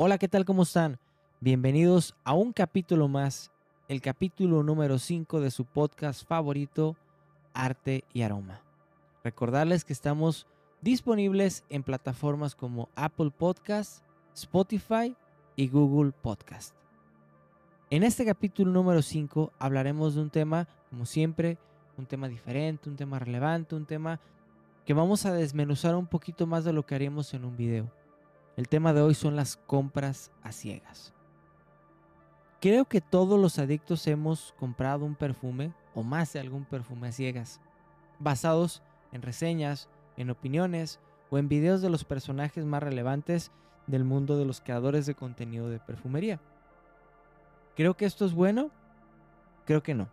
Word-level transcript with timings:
Hola, 0.00 0.16
¿qué 0.16 0.28
tal? 0.28 0.44
¿Cómo 0.44 0.62
están? 0.62 1.00
Bienvenidos 1.40 2.14
a 2.22 2.32
un 2.32 2.52
capítulo 2.52 3.08
más, 3.08 3.50
el 3.88 4.00
capítulo 4.00 4.62
número 4.62 4.96
5 4.96 5.40
de 5.40 5.50
su 5.50 5.64
podcast 5.64 6.24
favorito, 6.24 6.94
Arte 7.52 8.04
y 8.12 8.22
Aroma. 8.22 8.62
Recordarles 9.24 9.84
que 9.84 9.92
estamos 9.92 10.46
disponibles 10.82 11.64
en 11.68 11.82
plataformas 11.82 12.54
como 12.54 12.88
Apple 12.94 13.32
Podcast, 13.36 14.04
Spotify 14.36 15.16
y 15.56 15.66
Google 15.66 16.12
Podcast. 16.12 16.76
En 17.90 18.04
este 18.04 18.24
capítulo 18.24 18.70
número 18.70 19.02
5 19.02 19.52
hablaremos 19.58 20.14
de 20.14 20.20
un 20.20 20.30
tema, 20.30 20.68
como 20.90 21.06
siempre, 21.06 21.58
un 21.96 22.06
tema 22.06 22.28
diferente, 22.28 22.88
un 22.88 22.94
tema 22.94 23.18
relevante, 23.18 23.74
un 23.74 23.84
tema 23.84 24.20
que 24.86 24.94
vamos 24.94 25.26
a 25.26 25.32
desmenuzar 25.32 25.96
un 25.96 26.06
poquito 26.06 26.46
más 26.46 26.64
de 26.64 26.72
lo 26.72 26.86
que 26.86 26.94
haríamos 26.94 27.34
en 27.34 27.44
un 27.44 27.56
video. 27.56 27.90
El 28.58 28.68
tema 28.68 28.92
de 28.92 29.00
hoy 29.00 29.14
son 29.14 29.36
las 29.36 29.56
compras 29.56 30.32
a 30.42 30.50
ciegas. 30.50 31.14
Creo 32.60 32.86
que 32.86 33.00
todos 33.00 33.38
los 33.38 33.60
adictos 33.60 34.04
hemos 34.08 34.52
comprado 34.58 35.04
un 35.04 35.14
perfume 35.14 35.72
o 35.94 36.02
más 36.02 36.32
de 36.32 36.40
algún 36.40 36.64
perfume 36.64 37.06
a 37.06 37.12
ciegas, 37.12 37.60
basados 38.18 38.82
en 39.12 39.22
reseñas, 39.22 39.88
en 40.16 40.30
opiniones 40.30 40.98
o 41.30 41.38
en 41.38 41.48
videos 41.48 41.82
de 41.82 41.88
los 41.88 42.02
personajes 42.02 42.64
más 42.64 42.82
relevantes 42.82 43.52
del 43.86 44.02
mundo 44.02 44.36
de 44.36 44.44
los 44.44 44.60
creadores 44.60 45.06
de 45.06 45.14
contenido 45.14 45.70
de 45.70 45.78
perfumería. 45.78 46.40
¿Creo 47.76 47.94
que 47.94 48.06
esto 48.06 48.24
es 48.26 48.32
bueno? 48.32 48.72
Creo 49.66 49.84
que 49.84 49.94
no. 49.94 50.08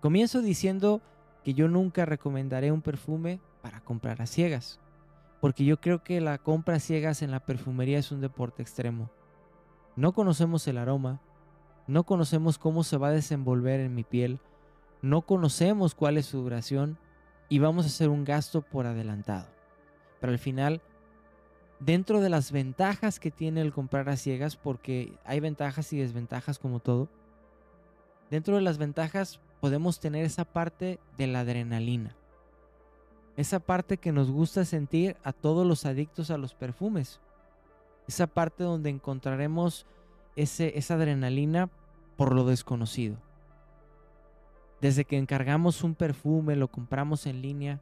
Comienzo 0.00 0.40
diciendo 0.40 1.00
que 1.42 1.54
yo 1.54 1.66
nunca 1.66 2.04
recomendaré 2.04 2.70
un 2.70 2.80
perfume 2.80 3.40
para 3.60 3.80
comprar 3.80 4.22
a 4.22 4.26
ciegas, 4.26 4.78
porque 5.40 5.64
yo 5.64 5.80
creo 5.80 6.02
que 6.02 6.20
la 6.20 6.38
compra 6.38 6.80
ciegas 6.80 7.22
en 7.22 7.30
la 7.30 7.40
perfumería 7.40 7.98
es 7.98 8.12
un 8.12 8.20
deporte 8.20 8.62
extremo. 8.62 9.10
No 9.96 10.12
conocemos 10.12 10.66
el 10.68 10.78
aroma, 10.78 11.20
no 11.86 12.04
conocemos 12.04 12.58
cómo 12.58 12.84
se 12.84 12.96
va 12.96 13.08
a 13.08 13.12
desenvolver 13.12 13.80
en 13.80 13.94
mi 13.94 14.04
piel, 14.04 14.38
no 15.02 15.22
conocemos 15.22 15.94
cuál 15.94 16.18
es 16.18 16.26
su 16.26 16.42
duración 16.42 16.98
y 17.48 17.58
vamos 17.58 17.84
a 17.84 17.88
hacer 17.88 18.08
un 18.08 18.24
gasto 18.24 18.62
por 18.62 18.86
adelantado. 18.86 19.48
Pero 20.20 20.32
al 20.32 20.38
final 20.38 20.82
dentro 21.80 22.20
de 22.20 22.28
las 22.28 22.52
ventajas 22.52 23.18
que 23.18 23.30
tiene 23.30 23.62
el 23.62 23.72
comprar 23.72 24.08
a 24.08 24.16
ciegas, 24.16 24.56
porque 24.56 25.18
hay 25.24 25.40
ventajas 25.40 25.92
y 25.92 25.98
desventajas 25.98 26.58
como 26.58 26.78
todo, 26.78 27.08
dentro 28.30 28.54
de 28.54 28.62
las 28.62 28.78
ventajas 28.78 29.40
podemos 29.60 29.98
tener 29.98 30.24
esa 30.24 30.44
parte 30.44 31.00
de 31.16 31.26
la 31.26 31.40
adrenalina. 31.40 32.16
Esa 33.36 33.60
parte 33.60 33.96
que 33.96 34.12
nos 34.12 34.30
gusta 34.30 34.64
sentir 34.64 35.16
a 35.22 35.32
todos 35.32 35.66
los 35.66 35.86
adictos 35.86 36.30
a 36.30 36.38
los 36.38 36.54
perfumes. 36.54 37.20
Esa 38.08 38.26
parte 38.26 38.64
donde 38.64 38.90
encontraremos 38.90 39.86
ese, 40.36 40.76
esa 40.78 40.94
adrenalina 40.94 41.70
por 42.16 42.34
lo 42.34 42.44
desconocido. 42.44 43.16
Desde 44.80 45.04
que 45.04 45.18
encargamos 45.18 45.84
un 45.84 45.94
perfume, 45.94 46.56
lo 46.56 46.68
compramos 46.68 47.26
en 47.26 47.42
línea, 47.42 47.80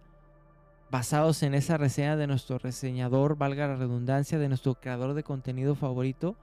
basados 0.90 1.42
en 1.42 1.54
esa 1.54 1.76
reseña 1.76 2.16
de 2.16 2.26
nuestro 2.26 2.58
reseñador, 2.58 3.36
valga 3.36 3.68
la 3.68 3.76
redundancia, 3.76 4.38
de 4.38 4.48
nuestro 4.48 4.74
creador 4.74 5.14
de 5.14 5.22
contenido 5.22 5.74
favorito. 5.74 6.36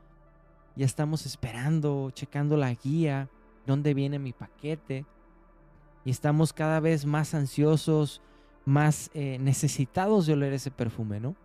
Ya 0.76 0.86
estamos 0.86 1.26
esperando, 1.26 2.12
checando 2.12 2.58
la 2.58 2.74
guía, 2.74 3.30
dónde 3.66 3.94
viene 3.94 4.20
mi 4.20 4.34
paquete. 4.34 5.06
Y 6.06 6.12
estamos 6.12 6.54
cada 6.54 6.80
vez 6.80 7.06
más 7.06 7.34
ansiosos, 7.34 8.22
más 8.66 9.12
eh, 9.14 9.38
necesitados 9.40 10.26
de 10.26 10.34
oler 10.34 10.54
ese 10.54 10.72
perfume, 10.72 11.20
¿no? 11.20 11.36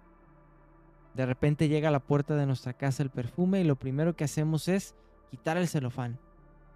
De 1.15 1.27
repente 1.27 1.69
llega 1.69 1.89
a 1.89 1.93
la 1.93 2.01
puerta 2.01 2.35
de 2.37 2.47
nuestra 2.47 2.73
casa 2.73 3.03
el 3.03 3.11
perfume 3.11 3.61
y 3.61 3.65
lo 3.65 3.77
primero 3.77 4.17
que 4.17 4.25
hacemos 4.25 4.69
es 4.69 4.95
quitar 5.31 5.57
el 5.57 5.69
celofán. 5.69 6.19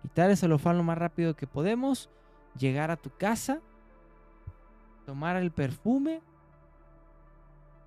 Quitar 0.02 0.30
el 0.30 0.36
celofán 0.36 0.76
lo 0.76 0.82
más 0.82 0.98
rápido 0.98 1.34
que 1.34 1.46
podemos, 1.46 2.10
llegar 2.58 2.90
a 2.90 2.96
tu 2.96 3.10
casa 3.10 3.62
tomar 5.04 5.36
el 5.36 5.50
perfume 5.50 6.22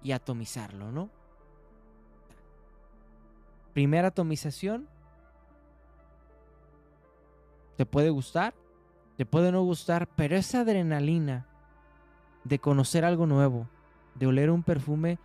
y 0.04 0.12
atomizarlo, 0.12 0.92
¿no? 0.92 1.10
Primera 3.74 4.10
atomización. 4.10 4.88
Te 7.76 7.86
puede 7.86 8.10
gustar, 8.10 8.56
te 9.18 9.26
puede 9.26 9.52
no 9.52 9.62
gustar, 9.64 10.08
pero 10.16 10.36
esa 10.36 10.62
adrenalina 10.62 11.46
de 12.48 12.60
conocer 12.60 13.06
algo 13.06 13.26
nuevo, 13.26 13.68
de 14.16 14.28
oler 14.28 14.50
un 14.50 14.64
perfume 14.64 15.20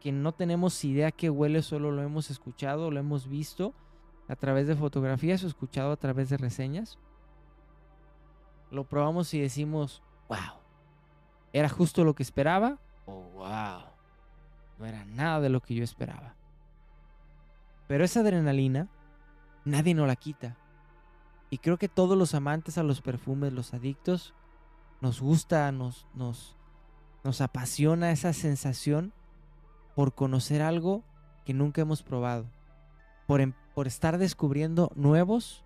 que 0.00 0.12
no 0.12 0.32
tenemos 0.32 0.84
idea 0.84 1.10
que 1.10 1.30
huele, 1.30 1.62
solo 1.62 1.90
lo 1.90 2.02
hemos 2.02 2.30
escuchado, 2.30 2.90
lo 2.90 3.00
hemos 3.00 3.28
visto 3.28 3.74
a 4.28 4.36
través 4.36 4.66
de 4.66 4.76
fotografías 4.76 5.42
o 5.44 5.46
escuchado 5.46 5.92
a 5.92 5.96
través 5.96 6.28
de 6.28 6.36
reseñas. 6.36 6.98
Lo 8.70 8.84
probamos 8.84 9.32
y 9.34 9.40
decimos, 9.40 10.02
wow, 10.28 10.66
¿Era 11.56 11.70
justo 11.70 12.04
lo 12.04 12.14
que 12.14 12.22
esperaba? 12.22 12.76
Oh, 13.06 13.22
wow. 13.32 13.80
No 14.78 14.84
era 14.84 15.06
nada 15.06 15.40
de 15.40 15.48
lo 15.48 15.62
que 15.62 15.74
yo 15.74 15.82
esperaba. 15.82 16.34
Pero 17.88 18.04
esa 18.04 18.20
adrenalina, 18.20 18.88
nadie 19.64 19.94
nos 19.94 20.06
la 20.06 20.16
quita. 20.16 20.58
Y 21.48 21.56
creo 21.56 21.78
que 21.78 21.88
todos 21.88 22.18
los 22.18 22.34
amantes 22.34 22.76
a 22.76 22.82
los 22.82 23.00
perfumes, 23.00 23.54
los 23.54 23.72
adictos, 23.72 24.34
nos 25.00 25.20
gusta, 25.20 25.70
nos, 25.72 26.06
nos, 26.14 26.56
nos 27.24 27.40
apasiona 27.40 28.10
esa 28.10 28.32
sensación 28.32 29.12
por 29.94 30.14
conocer 30.14 30.62
algo 30.62 31.04
que 31.44 31.54
nunca 31.54 31.82
hemos 31.82 32.02
probado. 32.02 32.46
Por, 33.26 33.40
em, 33.40 33.54
por 33.74 33.86
estar 33.86 34.18
descubriendo 34.18 34.92
nuevos 34.94 35.64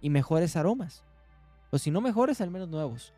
y 0.00 0.10
mejores 0.10 0.56
aromas. 0.56 1.04
O 1.70 1.78
si 1.78 1.90
no 1.90 2.00
mejores, 2.00 2.40
al 2.40 2.50
menos 2.50 2.68
nuevos 2.68 3.14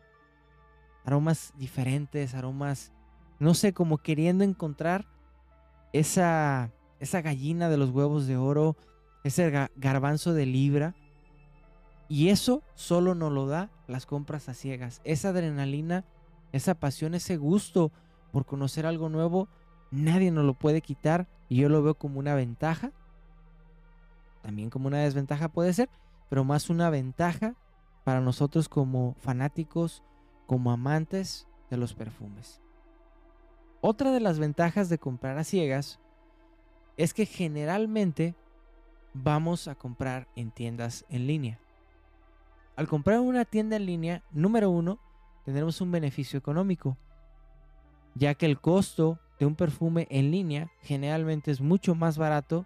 aromas 1.05 1.53
diferentes, 1.57 2.33
aromas, 2.33 2.91
no 3.39 3.53
sé, 3.53 3.73
como 3.73 3.99
queriendo 3.99 4.43
encontrar 4.43 5.05
esa, 5.93 6.71
esa 6.99 7.21
gallina 7.21 7.69
de 7.69 7.77
los 7.77 7.91
huevos 7.91 8.25
de 8.27 8.37
oro, 8.37 8.75
ese 9.23 9.69
garbanzo 9.75 10.33
de 10.33 10.45
libra. 10.45 10.95
Y 12.07 12.29
eso 12.29 12.61
solo 12.75 13.15
nos 13.15 13.31
lo 13.31 13.47
da 13.47 13.69
las 13.87 14.05
compras 14.05 14.49
a 14.49 14.53
ciegas. 14.53 15.01
Esa 15.03 15.29
adrenalina, 15.29 16.05
esa 16.51 16.75
pasión, 16.75 17.15
ese 17.15 17.37
gusto 17.37 17.91
por 18.31 18.45
conocer 18.45 18.85
algo 18.85 19.09
nuevo, 19.09 19.47
nadie 19.91 20.31
nos 20.31 20.45
lo 20.45 20.53
puede 20.53 20.81
quitar. 20.81 21.27
Y 21.49 21.57
yo 21.57 21.69
lo 21.69 21.81
veo 21.83 21.95
como 21.95 22.19
una 22.19 22.35
ventaja. 22.35 22.91
También 24.41 24.69
como 24.69 24.87
una 24.87 24.99
desventaja 24.99 25.49
puede 25.49 25.73
ser, 25.73 25.89
pero 26.29 26.43
más 26.43 26.69
una 26.69 26.89
ventaja 26.89 27.55
para 28.03 28.21
nosotros 28.21 28.69
como 28.69 29.15
fanáticos 29.19 30.03
como 30.45 30.71
amantes 30.71 31.47
de 31.71 31.77
los 31.77 31.93
perfumes. 31.93 32.61
Otra 33.81 34.11
de 34.11 34.19
las 34.19 34.39
ventajas 34.39 34.89
de 34.89 34.99
comprar 34.99 35.37
a 35.37 35.43
ciegas 35.43 35.99
es 36.97 37.13
que 37.13 37.25
generalmente 37.25 38.35
vamos 39.13 39.67
a 39.67 39.75
comprar 39.75 40.27
en 40.35 40.51
tiendas 40.51 41.05
en 41.09 41.27
línea. 41.27 41.59
Al 42.75 42.87
comprar 42.87 43.19
una 43.21 43.45
tienda 43.45 43.77
en 43.77 43.85
línea, 43.85 44.23
número 44.31 44.69
uno, 44.69 44.99
tendremos 45.45 45.79
un 45.79 45.91
beneficio 45.91 46.37
económico, 46.37 46.97
ya 48.15 48.33
que 48.33 48.45
el 48.45 48.59
costo 48.59 49.19
de 49.39 49.45
un 49.45 49.55
perfume 49.55 50.07
en 50.09 50.31
línea 50.31 50.71
generalmente 50.81 51.51
es 51.51 51.61
mucho 51.61 51.95
más 51.95 52.17
barato 52.17 52.65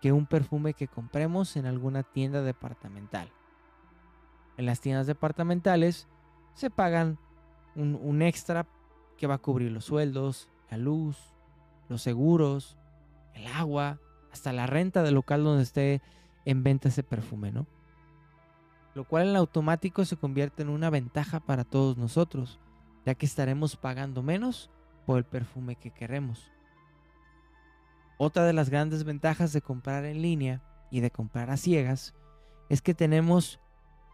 que 0.00 0.12
un 0.12 0.26
perfume 0.26 0.74
que 0.74 0.88
compremos 0.88 1.56
en 1.56 1.66
alguna 1.66 2.02
tienda 2.02 2.42
departamental. 2.42 3.30
En 4.56 4.66
las 4.66 4.80
tiendas 4.80 5.06
departamentales 5.06 6.06
se 6.54 6.70
pagan 6.70 7.18
un, 7.74 8.22
extra 8.22 8.66
que 9.18 9.26
va 9.26 9.34
a 9.34 9.38
cubrir 9.38 9.70
los 9.70 9.84
sueldos, 9.84 10.48
la 10.70 10.78
luz, 10.78 11.18
los 11.88 12.02
seguros, 12.02 12.76
el 13.34 13.46
agua, 13.46 14.00
hasta 14.32 14.52
la 14.52 14.66
renta 14.66 15.02
del 15.02 15.14
local 15.14 15.44
donde 15.44 15.62
esté 15.62 16.02
en 16.44 16.62
venta 16.62 16.88
ese 16.88 17.02
perfume, 17.02 17.52
¿no? 17.52 17.66
Lo 18.96 19.04
cual 19.04 19.28
en 19.28 19.36
automático 19.36 20.06
se 20.06 20.16
convierte 20.16 20.62
en 20.62 20.70
una 20.70 20.88
ventaja 20.88 21.38
para 21.38 21.64
todos 21.64 21.98
nosotros, 21.98 22.58
ya 23.04 23.14
que 23.14 23.26
estaremos 23.26 23.76
pagando 23.76 24.22
menos 24.22 24.70
por 25.04 25.18
el 25.18 25.24
perfume 25.24 25.76
que 25.76 25.90
queremos. 25.90 26.50
Otra 28.16 28.44
de 28.44 28.54
las 28.54 28.70
grandes 28.70 29.04
ventajas 29.04 29.52
de 29.52 29.60
comprar 29.60 30.06
en 30.06 30.22
línea 30.22 30.62
y 30.90 31.00
de 31.00 31.10
comprar 31.10 31.50
a 31.50 31.58
ciegas 31.58 32.14
es 32.70 32.80
que 32.80 32.94
tenemos 32.94 33.60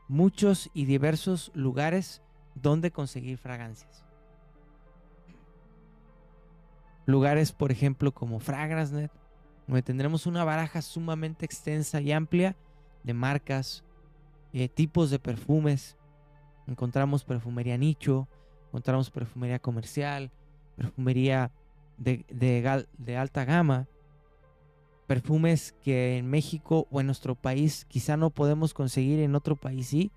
muchos 0.08 0.68
y 0.74 0.84
diversos 0.84 1.52
lugares 1.54 2.20
donde 2.56 2.90
conseguir 2.90 3.38
fragancias. 3.38 4.04
Lugares, 7.06 7.52
por 7.52 7.70
ejemplo, 7.70 8.10
como 8.10 8.40
Fragrance.net, 8.40 9.12
donde 9.68 9.82
tendremos 9.82 10.26
una 10.26 10.42
baraja 10.42 10.82
sumamente 10.82 11.46
extensa 11.46 12.00
y 12.00 12.10
amplia 12.10 12.56
de 13.04 13.14
marcas, 13.14 13.84
eh, 14.52 14.68
tipos 14.68 15.10
de 15.10 15.18
perfumes. 15.18 15.96
Encontramos 16.66 17.24
perfumería 17.24 17.76
nicho, 17.76 18.28
encontramos 18.68 19.10
perfumería 19.10 19.58
comercial, 19.58 20.30
perfumería 20.76 21.50
de, 21.98 22.24
de 22.98 23.16
alta 23.16 23.44
gama, 23.44 23.88
perfumes 25.06 25.74
que 25.82 26.16
en 26.16 26.30
México 26.30 26.86
o 26.90 27.00
en 27.00 27.06
nuestro 27.06 27.34
país 27.34 27.84
quizá 27.86 28.16
no 28.16 28.30
podemos 28.30 28.74
conseguir, 28.74 29.20
en 29.20 29.34
otro 29.34 29.56
país 29.56 29.88
sí. 29.88 30.12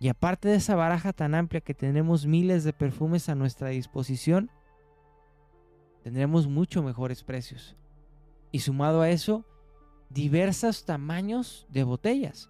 Y 0.00 0.08
aparte 0.08 0.48
de 0.48 0.54
esa 0.54 0.76
baraja 0.76 1.12
tan 1.12 1.34
amplia 1.34 1.60
que 1.60 1.74
tenemos 1.74 2.24
miles 2.26 2.62
de 2.62 2.72
perfumes 2.72 3.28
a 3.28 3.34
nuestra 3.34 3.70
disposición, 3.70 4.50
tendremos 6.02 6.46
mucho 6.46 6.82
mejores 6.82 7.24
precios. 7.24 7.76
Y 8.52 8.60
sumado 8.60 9.02
a 9.02 9.10
eso, 9.10 9.44
diversos 10.08 10.84
tamaños 10.84 11.66
de 11.68 11.82
botellas. 11.82 12.48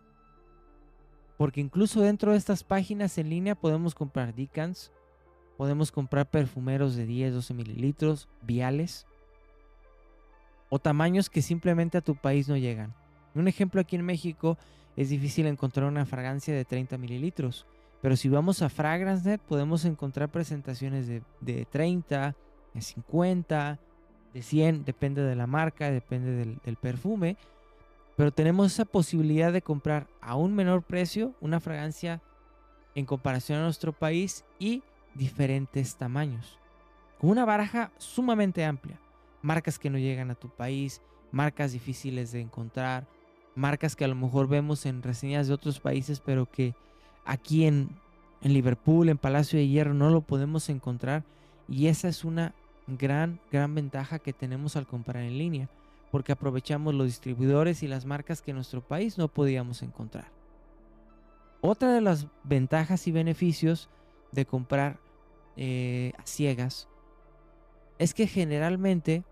Porque 1.38 1.61
incluso 1.61 2.02
dentro 2.02 2.32
de 2.32 2.38
estas 2.38 2.64
páginas 2.64 3.17
en 3.17 3.31
línea 3.31 3.55
podemos 3.55 3.94
comprar 3.94 4.35
decants, 4.35 4.93
podemos 5.56 5.90
comprar 5.90 6.29
perfumeros 6.29 6.96
de 6.96 7.06
10, 7.06 7.32
12 7.32 7.55
mililitros, 7.55 8.29
viales, 8.43 9.06
o 10.69 10.79
tamaños 10.79 11.31
que 11.31 11.40
simplemente 11.40 11.96
a 11.96 12.02
tu 12.02 12.17
país 12.17 12.49
no 12.49 12.56
llegan. 12.56 12.93
Un 13.35 13.49
ejemplo 13.49 13.81
aquí 13.81 13.96
en 13.96 14.05
México 14.05 14.58
es 14.96 15.08
difícil 15.08 15.46
encontrar 15.46 15.87
una 15.87 16.05
fragancia 16.05 16.55
de 16.55 16.64
30 16.64 16.99
mililitros, 16.99 17.67
pero 18.02 18.17
si 18.17 18.29
vamos 18.29 18.61
a 18.61 18.69
FragranceNet 18.69 19.40
podemos 19.40 19.85
encontrar 19.85 20.29
presentaciones 20.29 21.06
de, 21.06 21.23
de 21.40 21.64
30, 21.64 22.35
de 22.75 22.81
50, 22.81 23.79
de 24.35 24.43
100, 24.43 24.85
depende 24.85 25.23
de 25.23 25.37
la 25.37 25.46
marca, 25.46 25.90
depende 25.90 26.32
del, 26.32 26.58
del 26.64 26.76
perfume, 26.76 27.37
pero 28.18 28.32
tenemos 28.32 28.72
esa 28.72 28.84
posibilidad 28.84 29.52
de 29.52 29.62
comprar 29.62 30.08
a 30.20 30.34
un 30.34 30.52
menor 30.52 30.82
precio 30.82 31.36
una 31.40 31.60
fragancia 31.60 32.20
en 32.96 33.06
comparación 33.06 33.60
a 33.60 33.62
nuestro 33.62 33.92
país 33.92 34.44
y 34.58 34.82
diferentes 35.14 35.94
tamaños, 35.94 36.58
con 37.20 37.30
una 37.30 37.44
baraja 37.44 37.92
sumamente 37.96 38.64
amplia. 38.64 38.98
Marcas 39.40 39.78
que 39.78 39.88
no 39.88 39.98
llegan 39.98 40.32
a 40.32 40.34
tu 40.34 40.48
país, 40.48 41.00
marcas 41.30 41.70
difíciles 41.70 42.32
de 42.32 42.40
encontrar, 42.40 43.06
marcas 43.54 43.94
que 43.94 44.04
a 44.04 44.08
lo 44.08 44.16
mejor 44.16 44.48
vemos 44.48 44.84
en 44.84 45.04
reseñas 45.04 45.46
de 45.46 45.54
otros 45.54 45.78
países, 45.78 46.18
pero 46.18 46.50
que 46.50 46.74
aquí 47.24 47.66
en, 47.66 47.88
en 48.42 48.52
Liverpool, 48.52 49.10
en 49.10 49.18
Palacio 49.18 49.60
de 49.60 49.68
Hierro, 49.68 49.94
no 49.94 50.10
lo 50.10 50.22
podemos 50.22 50.68
encontrar. 50.70 51.22
Y 51.68 51.86
esa 51.86 52.08
es 52.08 52.24
una 52.24 52.52
gran, 52.88 53.38
gran 53.52 53.76
ventaja 53.76 54.18
que 54.18 54.32
tenemos 54.32 54.74
al 54.74 54.88
comprar 54.88 55.22
en 55.22 55.38
línea, 55.38 55.68
porque 56.10 56.32
aprovechamos 56.32 56.94
los 56.94 57.06
distribuidores 57.06 57.82
y 57.82 57.88
las 57.88 58.05
marcas 58.05 58.43
que 58.43 58.52
en 58.52 58.56
nuestro 58.56 58.81
país 58.81 59.19
no 59.19 59.28
podíamos 59.28 59.82
encontrar. 59.82 60.31
Otra 61.60 61.93
de 61.93 62.00
las 62.00 62.26
ventajas 62.44 63.06
y 63.08 63.12
beneficios 63.12 63.88
de 64.32 64.46
comprar 64.46 64.99
eh, 65.56 66.12
a 66.19 66.26
ciegas 66.26 66.88
es 67.99 68.14
que 68.14 68.26
generalmente 68.26 69.25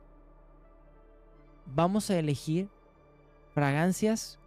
vamos 1.66 2.10
a 2.10 2.18
elegir 2.18 2.68
fragancias 3.54 4.38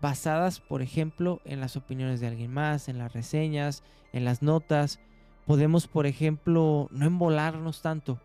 basadas, 0.00 0.60
por 0.60 0.80
ejemplo, 0.80 1.40
en 1.44 1.60
las 1.60 1.76
opiniones 1.76 2.20
de 2.20 2.28
alguien 2.28 2.52
más, 2.52 2.88
en 2.88 2.98
las 2.98 3.12
reseñas, 3.12 3.82
en 4.12 4.24
las 4.24 4.42
notas. 4.42 5.00
Podemos, 5.46 5.86
por 5.86 6.06
ejemplo, 6.06 6.88
no 6.90 7.06
embolarnos 7.06 7.82
tanto, 7.82 8.20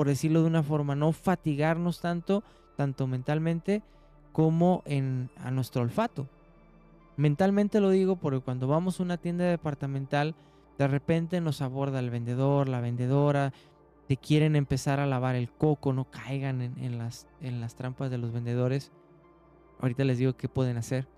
por 0.00 0.08
decirlo 0.08 0.40
de 0.40 0.46
una 0.46 0.62
forma, 0.62 0.94
no 0.94 1.12
fatigarnos 1.12 2.00
tanto, 2.00 2.42
tanto 2.74 3.06
mentalmente 3.06 3.82
como 4.32 4.82
en, 4.86 5.28
a 5.36 5.50
nuestro 5.50 5.82
olfato. 5.82 6.26
Mentalmente 7.18 7.80
lo 7.80 7.90
digo 7.90 8.16
porque 8.16 8.40
cuando 8.40 8.66
vamos 8.66 8.98
a 8.98 9.02
una 9.02 9.18
tienda 9.18 9.44
departamental, 9.44 10.34
de 10.78 10.88
repente 10.88 11.42
nos 11.42 11.60
aborda 11.60 11.98
el 11.98 12.08
vendedor, 12.08 12.66
la 12.70 12.80
vendedora, 12.80 13.52
te 14.08 14.16
quieren 14.16 14.56
empezar 14.56 15.00
a 15.00 15.06
lavar 15.06 15.34
el 15.34 15.50
coco, 15.50 15.92
no 15.92 16.10
caigan 16.10 16.62
en, 16.62 16.96
las, 16.96 17.28
en 17.42 17.60
las 17.60 17.74
trampas 17.74 18.10
de 18.10 18.16
los 18.16 18.32
vendedores. 18.32 18.92
Ahorita 19.80 20.04
les 20.04 20.16
digo 20.16 20.32
qué 20.32 20.48
pueden 20.48 20.78
hacer. 20.78 21.08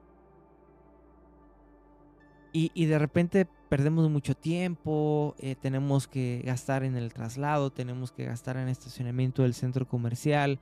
Y, 2.53 2.87
de 2.87 2.99
repente 2.99 3.47
perdemos 3.73 4.11
mucho 4.11 4.35
tiempo, 4.35 5.35
eh, 5.39 5.57
tenemos 5.59 6.07
que 6.07 6.43
gastar 6.45 6.85
en 6.85 6.95
el 6.95 7.15
traslado, 7.15 7.71
tenemos 7.71 8.13
que 8.13 8.27
gastar 8.27 8.59
en 8.59 8.69
estacionamiento 8.69 9.45
del 9.45 9.55
centro 9.55 9.89
comercial. 9.89 10.61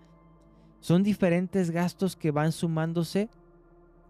Son 0.78 1.02
diferentes 1.02 1.72
gastos 1.72 2.14
que 2.14 2.30
van 2.30 2.52
sumándose 2.52 3.28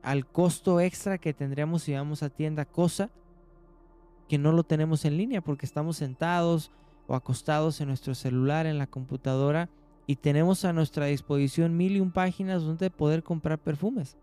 al 0.03 0.27
costo 0.27 0.81
extra 0.81 1.17
que 1.17 1.33
tendríamos 1.33 1.85
si 1.85 1.95
vamos 1.95 2.23
a 2.23 2.29
tienda, 2.29 2.67
cosa 2.67 3.09
que 4.29 4.37
no 4.37 4.53
lo 4.53 4.65
tenemos 4.65 5.07
en 5.07 5.17
línea 5.17 5.41
porque 5.41 5.65
estamos 5.65 5.97
sentados, 5.97 6.71
o 7.07 7.15
acostados 7.15 7.81
en 7.81 7.89
nuestro 7.89 8.15
celular, 8.15 8.67
en 8.67 8.77
la 8.77 8.87
computadora, 8.87 9.71
y 10.07 10.17
tenemos 10.17 10.67
a 10.67 10.75
nuestra 10.75 11.07
disposición 11.07 11.75
mil 11.75 11.97
y 11.97 12.01
un 12.01 12.13
páginas 12.13 12.65
donde 12.65 12.91
poder 12.91 13.23
comprar 13.23 13.59
perfumes. 13.59 14.19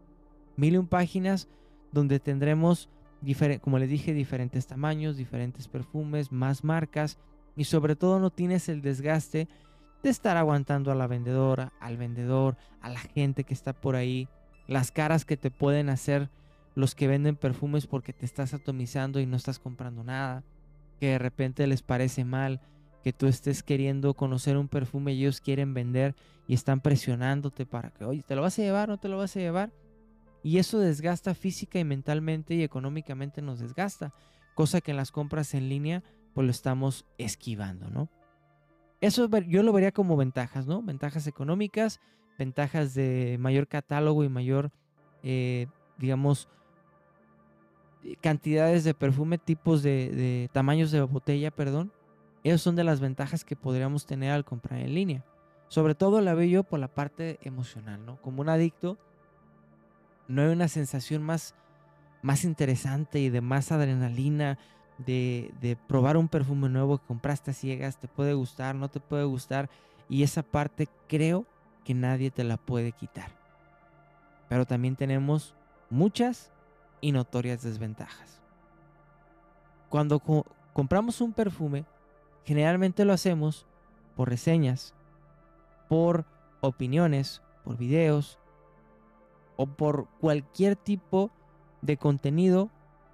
Mil 0.56 0.76
y 0.76 0.78
un 0.78 0.88
páginas 0.88 1.48
donde 1.92 2.20
tendremos, 2.20 2.90
como 3.62 3.80
les 3.80 3.90
dije, 3.90 4.14
diferentes 4.14 4.68
tamaños, 4.68 5.18
diferentes 5.18 5.68
perfumes, 5.68 6.32
más 6.32 6.64
marcas, 6.64 7.18
y 7.56 7.64
sobre 7.64 7.96
todo 7.96 8.20
no 8.20 8.30
tienes 8.30 8.70
el 8.70 8.82
desgaste 8.82 9.48
de 10.04 10.10
estar 10.10 10.38
aguantando 10.38 10.92
a 10.92 10.96
la 10.96 11.08
vendedora, 11.08 11.74
al 11.80 11.98
vendedor, 11.98 12.56
a 12.82 12.90
la 12.90 13.00
gente 13.00 13.44
que 13.44 13.54
está 13.54 13.74
por 13.74 13.96
ahí, 13.96 14.28
las 14.68 14.92
caras 14.92 15.26
que 15.26 15.38
te 15.38 15.50
pueden 15.50 15.90
hacer 15.90 16.30
los 16.76 16.94
que 16.94 17.08
venden 17.08 17.36
perfumes 17.36 17.88
porque 17.88 18.14
te 18.14 18.26
estás 18.26 18.54
atomizando 18.54 19.20
y 19.20 19.26
no 19.26 19.36
estás 19.36 19.58
comprando 19.58 20.04
nada, 20.04 20.44
que 21.00 21.08
de 21.08 21.18
repente 21.18 21.66
les 21.66 21.82
parece 21.82 22.24
mal 22.24 22.62
que 23.04 23.14
tú 23.14 23.26
estés 23.26 23.64
queriendo 23.64 24.14
conocer 24.14 24.58
un 24.58 24.68
perfume 24.68 25.14
y 25.14 25.22
ellos 25.22 25.42
quieren 25.42 25.74
vender 25.74 26.16
y 26.48 26.54
están 26.54 26.82
presionándote 26.82 27.66
para 27.66 27.90
que, 27.90 28.06
oye, 28.06 28.22
¿te 28.22 28.36
lo 28.36 28.44
vas 28.44 28.60
a 28.60 28.62
llevar? 28.62 28.90
¿No 28.90 28.98
te 28.98 29.08
lo 29.08 29.18
vas 29.18 29.36
a 29.36 29.40
llevar? 29.40 29.72
Y 30.48 30.60
eso 30.60 30.80
desgasta 30.80 31.34
física 31.34 31.78
y 31.78 31.84
mentalmente 31.84 32.56
y 32.56 32.64
económicamente 32.64 33.42
nos 33.42 33.60
desgasta, 33.60 34.14
cosa 34.56 34.80
que 34.80 34.92
en 34.92 34.98
las 34.98 35.12
compras 35.12 35.54
en 35.54 35.68
línea 35.68 36.06
pues 36.34 36.46
lo 36.46 36.52
estamos 36.52 37.06
esquivando, 37.18 37.90
¿no? 37.90 38.08
Eso 39.02 39.28
yo 39.42 39.62
lo 39.62 39.74
vería 39.74 39.92
como 39.92 40.16
ventajas, 40.16 40.66
¿no? 40.66 40.82
Ventajas 40.82 41.28
económicas, 41.28 42.00
ventajas 42.40 42.94
de 42.94 43.36
mayor 43.42 43.68
catálogo 43.68 44.24
y 44.24 44.30
mayor, 44.30 44.72
eh, 45.22 45.68
digamos, 45.98 46.48
cantidades 48.22 48.86
de 48.86 48.94
perfume, 48.94 49.38
tipos 49.40 49.84
de, 49.84 50.12
de 50.12 50.50
tamaños 50.54 50.92
de 50.92 51.02
botella, 51.02 51.52
perdón, 51.52 51.92
esas 52.46 52.62
son 52.62 52.78
de 52.78 52.86
las 52.86 53.02
ventajas 53.02 53.44
que 53.44 53.58
podríamos 53.58 54.06
tener 54.06 54.32
al 54.32 54.46
comprar 54.46 54.80
en 54.80 54.96
línea. 54.96 55.26
Sobre 55.68 55.94
todo 55.94 56.22
la 56.22 56.36
veo 56.36 56.48
yo 56.48 56.64
por 56.64 56.80
la 56.80 56.88
parte 56.88 57.38
emocional, 57.42 58.06
¿no? 58.06 58.22
Como 58.22 58.40
un 58.40 58.48
adicto, 58.48 58.98
no 60.28 60.42
hay 60.42 60.50
una 60.50 60.68
sensación 60.68 61.24
más, 61.24 61.56
más 62.22 62.44
interesante 62.44 63.20
y 63.20 63.30
de 63.30 63.42
más 63.42 63.72
adrenalina 63.72 64.58
de, 64.98 65.52
de 65.62 65.76
probar 65.76 66.18
un 66.18 66.28
perfume 66.28 66.70
nuevo 66.70 66.98
que 66.98 67.08
compraste 67.08 67.52
a 67.52 67.54
ciegas, 67.54 67.98
te 67.98 68.08
puede 68.08 68.34
gustar, 68.34 68.76
no 68.76 68.90
te 68.90 69.00
puede 69.00 69.26
gustar. 69.26 69.70
Y 70.10 70.24
esa 70.24 70.44
parte 70.44 70.88
creo 71.08 71.46
que 71.84 71.94
nadie 71.94 72.32
te 72.32 72.44
la 72.44 72.58
puede 72.58 72.92
quitar. 72.92 73.32
Pero 74.50 74.66
también 74.66 74.96
tenemos 74.96 75.54
muchas 75.90 76.52
y 77.02 77.12
notorias 77.12 77.62
desventajas. 77.62 78.42
Cuando 79.90 80.20
compramos 80.74 81.22
un 81.22 81.34
perfume, 81.34 81.86
Generalmente 82.48 83.04
lo 83.04 83.12
hacemos 83.12 83.66
por 84.16 84.30
reseñas, 84.30 84.94
por 85.90 86.24
opiniones, 86.62 87.42
por 87.66 87.76
videos 87.76 88.40
o 89.58 89.66
por 89.66 90.08
cualquier 90.20 90.76
tipo 90.76 91.32
de 91.82 91.98
contenido 91.98 92.70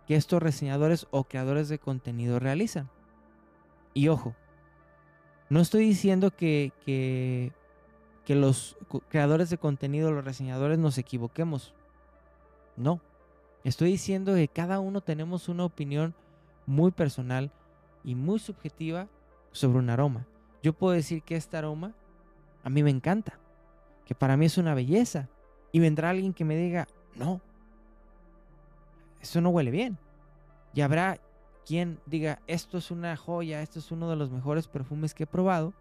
que 0.07 0.15
estos 0.15 0.43
reseñadores 0.43 1.07
o 1.11 1.23
creadores 1.23 1.69
de 1.69 1.79
contenido 1.79 2.39
realizan. 2.39 2.89
Y 3.93 4.09
ojo, 4.09 4.35
no 5.49 5.61
estoy 5.61 5.85
diciendo 5.85 6.31
que, 6.31 6.71
que, 6.85 7.51
los 8.35 8.77
creadores 9.09 9.49
de 9.49 9.57
contenido, 9.57 10.11
los 10.11 10.25
reseñadores 10.25 10.79
nos 10.79 10.97
equivoquemos. 10.97 11.73
No. 12.75 13.01
Estoy 13.63 13.91
diciendo 13.91 14.33
que 14.35 14.47
cada 14.47 14.79
uno 14.79 15.01
tenemos 15.01 15.47
una 15.47 15.63
opinión 15.65 16.15
muy 16.65 16.91
personal 16.91 17.51
y 18.03 18.15
muy 18.15 18.39
subjetiva 18.39 19.07
sobre 19.51 19.79
un 19.79 19.89
aroma. 19.89 20.25
Yo 20.61 20.73
puedo 20.73 20.93
decir 20.93 21.21
que 21.21 21.35
este 21.35 21.55
aroma 21.55 21.93
a 22.63 22.69
mí 22.69 22.81
me 22.81 22.89
encanta, 22.89 23.39
que 24.05 24.15
para 24.15 24.35
mí 24.37 24.47
es 24.47 24.57
una 24.57 24.73
belleza. 24.73 25.29
Y 25.73 25.79
vendrá 25.79 26.11
alguien 26.11 26.33
que 26.33 26.45
me 26.45 26.55
diga, 26.55 26.87
no, 27.15 27.41
eso 29.19 29.41
no 29.41 29.49
huele 29.49 29.71
bien. 29.71 29.97
Y 30.73 30.81
habrá 30.81 31.19
quien 31.65 31.99
diga, 32.05 32.39
esto 32.47 32.77
es 32.77 32.91
una 32.91 33.17
joya, 33.17 33.61
esto 33.61 33.79
es 33.79 33.91
uno 33.91 34.09
de 34.09 34.15
los 34.15 34.31
mejores 34.31 34.67
perfumes 34.67 35.13
que 35.13 35.23
he 35.23 35.27
probado. 35.27 35.73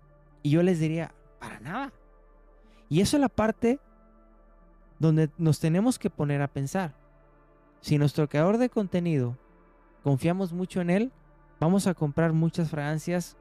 Y 0.42 0.50
yo 0.50 0.62
les 0.62 0.80
diría, 0.80 1.14
para 1.38 1.60
nada. 1.60 1.92
Y 2.88 3.00
eso 3.00 3.16
es 3.16 3.20
la 3.20 3.28
parte 3.28 3.78
donde 4.98 5.30
nos 5.38 5.60
tenemos 5.60 5.98
que 5.98 6.10
poner 6.10 6.40
a 6.42 6.48
pensar. 6.48 6.94
Si 7.80 7.98
nuestro 7.98 8.28
creador 8.28 8.58
de 8.58 8.70
contenido 8.70 9.36
confiamos 10.02 10.52
mucho 10.52 10.80
en 10.80 10.90
él, 10.90 11.12
vamos 11.58 11.86
a 11.86 11.94
comprar 11.94 12.32
muchas 12.32 12.70
fragancias 12.70 13.36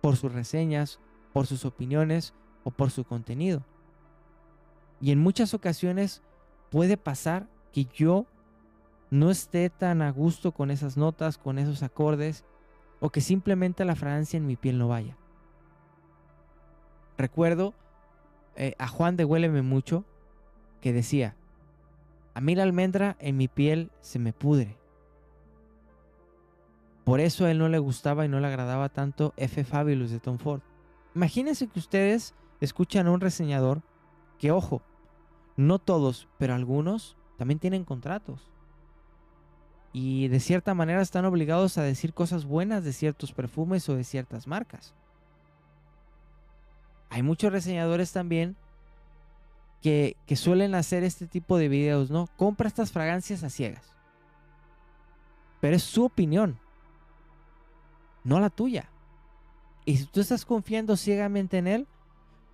por 0.00 0.16
sus 0.16 0.32
reseñas, 0.32 1.00
por 1.32 1.46
sus 1.46 1.64
opiniones 1.64 2.34
o 2.64 2.70
por 2.70 2.90
su 2.90 3.04
contenido. 3.04 3.64
Y 5.04 5.10
en 5.10 5.18
muchas 5.18 5.52
ocasiones 5.52 6.22
puede 6.70 6.96
pasar 6.96 7.46
que 7.74 7.84
yo 7.84 8.24
no 9.10 9.30
esté 9.30 9.68
tan 9.68 10.00
a 10.00 10.10
gusto 10.10 10.52
con 10.52 10.70
esas 10.70 10.96
notas, 10.96 11.36
con 11.36 11.58
esos 11.58 11.82
acordes, 11.82 12.46
o 13.00 13.10
que 13.10 13.20
simplemente 13.20 13.84
la 13.84 13.96
fragancia 13.96 14.38
en 14.38 14.46
mi 14.46 14.56
piel 14.56 14.78
no 14.78 14.88
vaya. 14.88 15.18
Recuerdo 17.18 17.74
eh, 18.56 18.74
a 18.78 18.88
Juan 18.88 19.18
de 19.18 19.26
Huéleme 19.26 19.60
mucho 19.60 20.06
que 20.80 20.94
decía, 20.94 21.36
a 22.32 22.40
mí 22.40 22.54
la 22.54 22.62
almendra 22.62 23.16
en 23.18 23.36
mi 23.36 23.46
piel 23.46 23.90
se 24.00 24.18
me 24.18 24.32
pudre. 24.32 24.78
Por 27.04 27.20
eso 27.20 27.44
a 27.44 27.50
él 27.50 27.58
no 27.58 27.68
le 27.68 27.78
gustaba 27.78 28.24
y 28.24 28.30
no 28.30 28.40
le 28.40 28.46
agradaba 28.46 28.88
tanto 28.88 29.34
F. 29.36 29.64
Fabulous 29.64 30.10
de 30.10 30.20
Tom 30.20 30.38
Ford. 30.38 30.62
Imagínense 31.14 31.66
que 31.66 31.78
ustedes 31.78 32.34
escuchan 32.62 33.06
a 33.06 33.10
un 33.10 33.20
reseñador 33.20 33.82
que, 34.38 34.50
ojo, 34.50 34.80
no 35.56 35.78
todos, 35.78 36.28
pero 36.38 36.54
algunos 36.54 37.16
también 37.38 37.58
tienen 37.58 37.84
contratos. 37.84 38.50
Y 39.92 40.28
de 40.28 40.40
cierta 40.40 40.74
manera 40.74 41.00
están 41.00 41.24
obligados 41.24 41.78
a 41.78 41.82
decir 41.82 42.14
cosas 42.14 42.44
buenas 42.44 42.84
de 42.84 42.92
ciertos 42.92 43.32
perfumes 43.32 43.88
o 43.88 43.94
de 43.94 44.04
ciertas 44.04 44.46
marcas. 44.46 44.94
Hay 47.10 47.22
muchos 47.22 47.52
reseñadores 47.52 48.12
también 48.12 48.56
que, 49.82 50.16
que 50.26 50.34
suelen 50.34 50.74
hacer 50.74 51.04
este 51.04 51.26
tipo 51.26 51.58
de 51.58 51.68
videos, 51.68 52.10
¿no? 52.10 52.28
Compra 52.36 52.66
estas 52.66 52.90
fragancias 52.90 53.44
a 53.44 53.50
ciegas. 53.50 53.92
Pero 55.60 55.76
es 55.76 55.82
su 55.84 56.04
opinión 56.04 56.58
no 58.24 58.40
la 58.40 58.50
tuya. 58.50 58.88
Y 59.84 59.98
si 59.98 60.06
tú 60.06 60.20
estás 60.20 60.44
confiando 60.44 60.96
ciegamente 60.96 61.58
en 61.58 61.66
Él, 61.66 61.86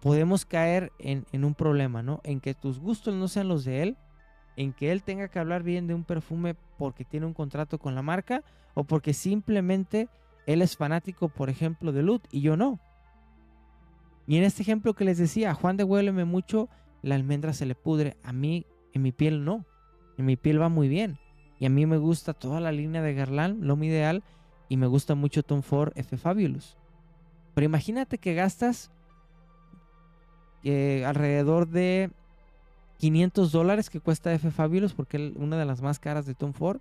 podemos 0.00 0.44
caer 0.44 0.92
en, 0.98 1.44
un 1.44 1.54
problema, 1.54 2.02
¿no? 2.02 2.20
En 2.24 2.40
que 2.40 2.54
tus 2.54 2.78
gustos 2.78 3.14
no 3.14 3.28
sean 3.28 3.48
los 3.48 3.64
de 3.64 3.82
Él, 3.82 3.96
en 4.56 4.72
que 4.72 4.92
Él 4.92 5.02
tenga 5.02 5.28
que 5.28 5.38
hablar 5.38 5.62
bien 5.62 5.86
de 5.86 5.94
un 5.94 6.04
perfume 6.04 6.56
porque 6.78 7.04
tiene 7.04 7.26
un 7.26 7.34
contrato 7.34 7.78
con 7.78 7.94
la 7.94 8.02
marca 8.02 8.42
o 8.74 8.84
porque 8.84 9.12
simplemente 9.12 10.08
Él 10.46 10.62
es 10.62 10.76
fanático, 10.76 11.28
por 11.28 11.50
ejemplo, 11.50 11.92
de 11.92 12.02
Lut 12.02 12.26
y 12.30 12.40
yo 12.40 12.56
no. 12.56 12.80
Y 14.26 14.36
en 14.36 14.44
este 14.44 14.62
ejemplo 14.62 14.94
que 14.94 15.04
les 15.04 15.18
decía, 15.18 15.50
a 15.50 15.54
Juan 15.54 15.76
de 15.76 15.84
Huéleme 15.84 16.24
mucho, 16.24 16.68
la 17.02 17.14
almendra 17.14 17.52
se 17.52 17.66
le 17.66 17.74
pudre, 17.74 18.16
a 18.22 18.32
mí 18.32 18.66
en 18.92 19.02
mi 19.02 19.12
piel 19.12 19.44
no, 19.44 19.64
en 20.16 20.24
mi 20.24 20.36
piel 20.36 20.60
va 20.60 20.68
muy 20.68 20.88
bien. 20.88 21.18
Y 21.58 21.66
a 21.66 21.70
mí 21.70 21.84
me 21.84 21.98
gusta 21.98 22.32
toda 22.32 22.60
la 22.60 22.72
línea 22.72 23.02
de 23.02 23.12
Garland, 23.12 23.62
lo 23.62 23.76
ideal, 23.84 24.22
y 24.68 24.78
me 24.78 24.86
gusta 24.86 25.14
mucho 25.14 25.42
Tom 25.42 25.62
Ford 25.62 25.92
F 25.94 26.16
Fabulous. 26.16 26.78
Pero 27.54 27.66
imagínate 27.66 28.18
que 28.18 28.34
gastas 28.34 28.90
alrededor 30.64 31.68
de 31.68 32.10
500 32.98 33.52
dólares 33.52 33.88
que 33.90 34.00
cuesta 34.00 34.32
F 34.32 34.50
Fabulous, 34.50 34.92
porque 34.92 35.16
es 35.16 35.36
una 35.36 35.58
de 35.58 35.64
las 35.64 35.80
más 35.80 35.98
caras 35.98 36.26
de 36.26 36.34
Tom 36.34 36.52
Ford. 36.52 36.80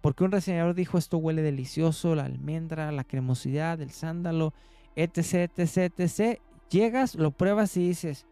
Porque 0.00 0.24
un 0.24 0.32
reseñador 0.32 0.74
dijo 0.74 0.98
esto 0.98 1.18
huele 1.18 1.42
delicioso, 1.42 2.16
la 2.16 2.24
almendra, 2.24 2.90
la 2.90 3.04
cremosidad, 3.04 3.80
el 3.80 3.92
sándalo, 3.92 4.52
etc, 4.96 5.50
etc, 5.56 5.92
etc. 5.96 6.40
Llegas, 6.68 7.14
lo 7.14 7.30
pruebas 7.30 7.76
y 7.76 7.86
dices, 7.86 8.26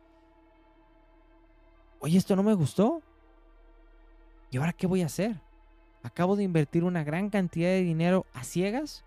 oye, 2.00 2.18
esto 2.18 2.34
no 2.34 2.42
me 2.42 2.54
gustó. 2.54 3.02
¿Y 4.50 4.56
ahora 4.56 4.72
qué 4.72 4.88
voy 4.88 5.02
a 5.02 5.06
hacer? 5.06 5.40
Acabo 6.02 6.34
de 6.34 6.42
invertir 6.42 6.82
una 6.82 7.04
gran 7.04 7.30
cantidad 7.30 7.68
de 7.68 7.82
dinero 7.82 8.26
a 8.34 8.42
ciegas. 8.42 9.04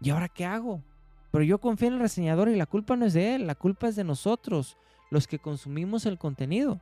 ¿Y 0.00 0.10
ahora 0.10 0.28
qué 0.28 0.44
hago? 0.44 0.82
Pero 1.30 1.44
yo 1.44 1.58
confío 1.58 1.88
en 1.88 1.94
el 1.94 2.00
reseñador 2.00 2.48
y 2.48 2.56
la 2.56 2.66
culpa 2.66 2.96
no 2.96 3.06
es 3.06 3.12
de 3.12 3.34
él, 3.34 3.46
la 3.46 3.54
culpa 3.54 3.88
es 3.88 3.96
de 3.96 4.04
nosotros, 4.04 4.76
los 5.10 5.26
que 5.26 5.38
consumimos 5.38 6.06
el 6.06 6.18
contenido. 6.18 6.80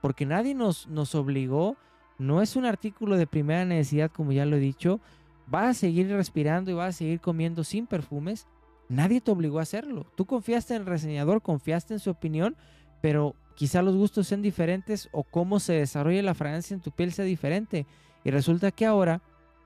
Porque 0.00 0.26
nadie 0.26 0.54
nos, 0.54 0.86
nos 0.88 1.14
obligó, 1.14 1.76
no 2.18 2.42
es 2.42 2.56
un 2.56 2.64
artículo 2.64 3.16
de 3.16 3.26
primera 3.26 3.64
necesidad 3.64 4.10
como 4.10 4.32
ya 4.32 4.46
lo 4.46 4.56
he 4.56 4.60
dicho, 4.60 5.00
vas 5.46 5.66
a 5.66 5.74
seguir 5.74 6.08
respirando 6.08 6.70
y 6.70 6.74
vas 6.74 6.94
a 6.94 6.98
seguir 6.98 7.20
comiendo 7.20 7.64
sin 7.64 7.86
perfumes. 7.86 8.46
Nadie 8.88 9.20
te 9.20 9.30
obligó 9.30 9.58
a 9.58 9.62
hacerlo. 9.62 10.06
Tú 10.16 10.24
confiaste 10.26 10.74
en 10.74 10.82
el 10.82 10.86
reseñador, 10.86 11.42
confiaste 11.42 11.94
en 11.94 12.00
su 12.00 12.10
opinión, 12.10 12.56
pero 13.00 13.34
quizá 13.54 13.82
los 13.82 13.96
gustos 13.96 14.28
sean 14.28 14.42
diferentes 14.42 15.08
o 15.12 15.24
cómo 15.24 15.60
se 15.60 15.74
desarrolla 15.74 16.22
la 16.22 16.34
fragancia 16.34 16.74
en 16.74 16.80
tu 16.80 16.90
piel 16.90 17.12
sea 17.12 17.24
diferente. 17.24 17.86
Y 18.24 18.30
resulta 18.30 18.70
que 18.70 18.86
ahora, 18.86 19.22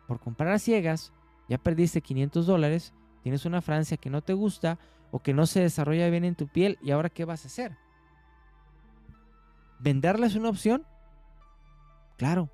por 0.06 0.20
comprar 0.20 0.52
a 0.52 0.58
ciegas, 0.58 1.12
ya 1.48 1.58
perdiste 1.58 2.00
500 2.00 2.46
dólares, 2.46 2.92
tienes 3.26 3.44
una 3.44 3.60
fragancia 3.60 3.96
que 3.96 4.08
no 4.08 4.22
te 4.22 4.34
gusta 4.34 4.78
o 5.10 5.18
que 5.18 5.34
no 5.34 5.46
se 5.46 5.58
desarrolla 5.58 6.08
bien 6.10 6.24
en 6.24 6.36
tu 6.36 6.46
piel 6.46 6.78
y 6.80 6.92
ahora 6.92 7.10
¿qué 7.10 7.24
vas 7.24 7.42
a 7.42 7.48
hacer? 7.48 7.76
¿Venderla 9.80 10.28
es 10.28 10.36
una 10.36 10.48
opción? 10.48 10.86
Claro, 12.18 12.50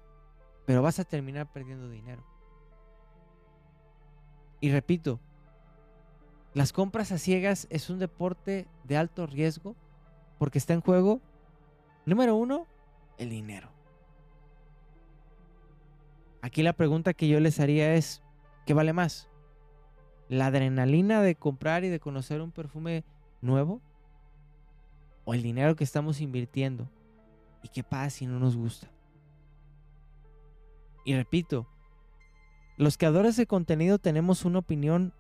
pero 0.65 0.81
vas 0.81 0.99
a 0.99 1.05
terminar 1.05 1.53
perdiendo 1.53 1.91
dinero. 1.91 2.25
Y 4.63 4.73
repito, 4.73 5.21
las 6.55 6.73
compras 6.73 7.13
a 7.13 7.19
ciegas 7.19 7.67
es 7.69 7.91
un 7.91 7.99
deporte 7.99 8.67
de 8.85 8.97
alto 8.97 9.27
riesgo 9.27 9.77
porque 10.39 10.57
está 10.57 10.73
en 10.73 10.81
juego, 10.81 11.21
número 12.07 12.35
uno, 12.35 12.67
el 13.19 13.29
dinero. 13.29 13.69
Aquí 16.41 16.63
la 16.63 16.73
pregunta 16.73 17.13
que 17.13 17.29
yo 17.29 17.41
les 17.41 17.61
haría 17.61 17.93
es, 17.93 18.23
¿qué 18.65 18.73
vale 18.73 18.95
más? 18.95 19.29
¿La 20.33 20.47
adrenalina 20.47 21.21
de 21.21 21.35
comprar 21.35 21.85
y 21.85 21.91
de 21.91 22.01
conocer 22.01 22.41
un 22.41 22.53
perfume 22.53 23.05
nuevo? 23.43 23.83
¿O 25.27 25.35
el 25.35 25.43
dinero 25.43 25.77
que 25.77 25.85
estamos 25.85 26.23
invirtiendo? 26.23 26.89
¿Y 27.63 27.69
qué 27.69 27.85
pasa 27.85 28.09
si 28.09 28.27
no 28.27 28.39
nos 28.39 28.57
gusta? 28.57 28.91
Y 31.05 31.15
repito, 31.15 31.67
los 32.79 32.97
creadores 32.97 33.37
de 33.37 33.47
contenido 33.47 33.99
tenemos 33.99 34.47
una 34.47 34.61
opinión 34.61 35.13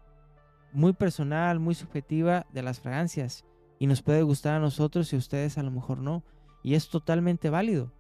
muy 0.73 0.95
personal, 0.95 1.61
muy 1.61 1.75
subjetiva 1.75 2.47
de 2.51 2.63
las 2.63 2.81
fragancias 2.81 3.45
y 3.79 3.89
nos 3.89 4.01
puede 4.01 4.23
gustar 4.23 4.55
a 4.55 4.61
nosotros 4.61 5.13
y 5.13 5.17
a 5.17 5.19
ustedes 5.19 5.59
a 5.59 5.63
lo 5.63 5.71
mejor 5.71 5.99
no. 5.99 6.25
Y 6.63 6.73
es 6.73 6.89
totalmente 6.89 7.51
válido. 7.51 7.93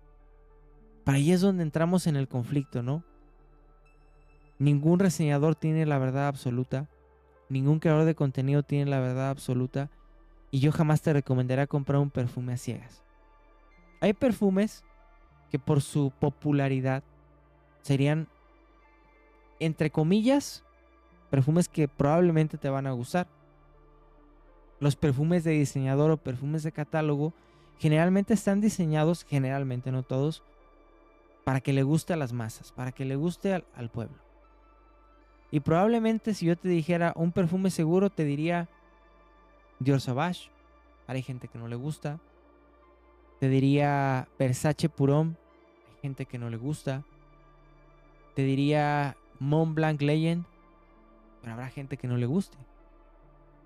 Para 1.04 1.18
ahí 1.18 1.30
es 1.30 1.42
donde 1.42 1.62
entramos 1.62 2.06
en 2.06 2.16
el 2.16 2.26
conflicto, 2.26 2.82
¿no? 2.82 3.04
Ningún 4.58 4.98
reseñador 4.98 5.56
tiene 5.56 5.84
la 5.84 5.98
verdad 5.98 6.26
absoluta. 6.28 6.88
Ningún 7.48 7.78
creador 7.78 8.04
de 8.04 8.14
contenido 8.14 8.62
tiene 8.62 8.90
la 8.90 9.00
verdad 9.00 9.30
absoluta. 9.30 9.90
Y 10.50 10.60
yo 10.60 10.72
jamás 10.72 11.02
te 11.02 11.12
recomendaría 11.12 11.66
comprar 11.66 12.00
un 12.00 12.10
perfume 12.10 12.52
a 12.52 12.56
ciegas. 12.56 13.02
Hay 14.00 14.12
perfumes 14.12 14.84
que 15.50 15.58
por 15.58 15.80
su 15.80 16.12
popularidad 16.18 17.02
serían, 17.82 18.28
entre 19.60 19.90
comillas, 19.90 20.64
perfumes 21.30 21.68
que 21.68 21.88
probablemente 21.88 22.58
te 22.58 22.68
van 22.68 22.86
a 22.86 22.92
gustar 22.92 23.26
los 24.82 24.96
perfumes 24.96 25.44
de 25.44 25.52
diseñador 25.52 26.10
o 26.10 26.16
perfumes 26.16 26.64
de 26.64 26.72
catálogo 26.72 27.32
generalmente 27.78 28.34
están 28.34 28.60
diseñados, 28.60 29.24
generalmente 29.24 29.92
no 29.92 30.02
todos, 30.02 30.42
para 31.44 31.60
que 31.60 31.72
le 31.72 31.84
guste 31.84 32.12
a 32.12 32.16
las 32.16 32.32
masas, 32.32 32.72
para 32.72 32.90
que 32.90 33.04
le 33.04 33.14
guste 33.14 33.54
al, 33.54 33.90
pueblo. 33.90 34.16
Y 35.52 35.60
probablemente 35.60 36.32
si 36.32 36.46
yo 36.46 36.56
te 36.56 36.66
dijera 36.66 37.12
un 37.14 37.30
perfume 37.30 37.70
seguro, 37.70 38.08
te 38.08 38.24
diría 38.24 38.68
Dior 39.78 40.00
Sauvage. 40.00 40.50
Hay 41.06 41.22
gente 41.22 41.46
que 41.46 41.58
no 41.58 41.68
le 41.68 41.76
gusta. 41.76 42.18
Te 43.38 43.50
diría 43.50 44.28
Versace 44.38 44.88
Purón. 44.88 45.36
Hay 45.90 46.00
gente 46.00 46.24
que 46.24 46.38
no 46.38 46.48
le 46.48 46.56
gusta. 46.56 47.04
Te 48.34 48.44
diría 48.44 49.14
Mont 49.38 49.74
Blanc 49.74 50.00
Legend. 50.00 50.46
Pero 51.42 51.52
habrá 51.52 51.68
gente 51.68 51.98
que 51.98 52.08
no 52.08 52.16
le 52.16 52.24
guste. 52.24 52.56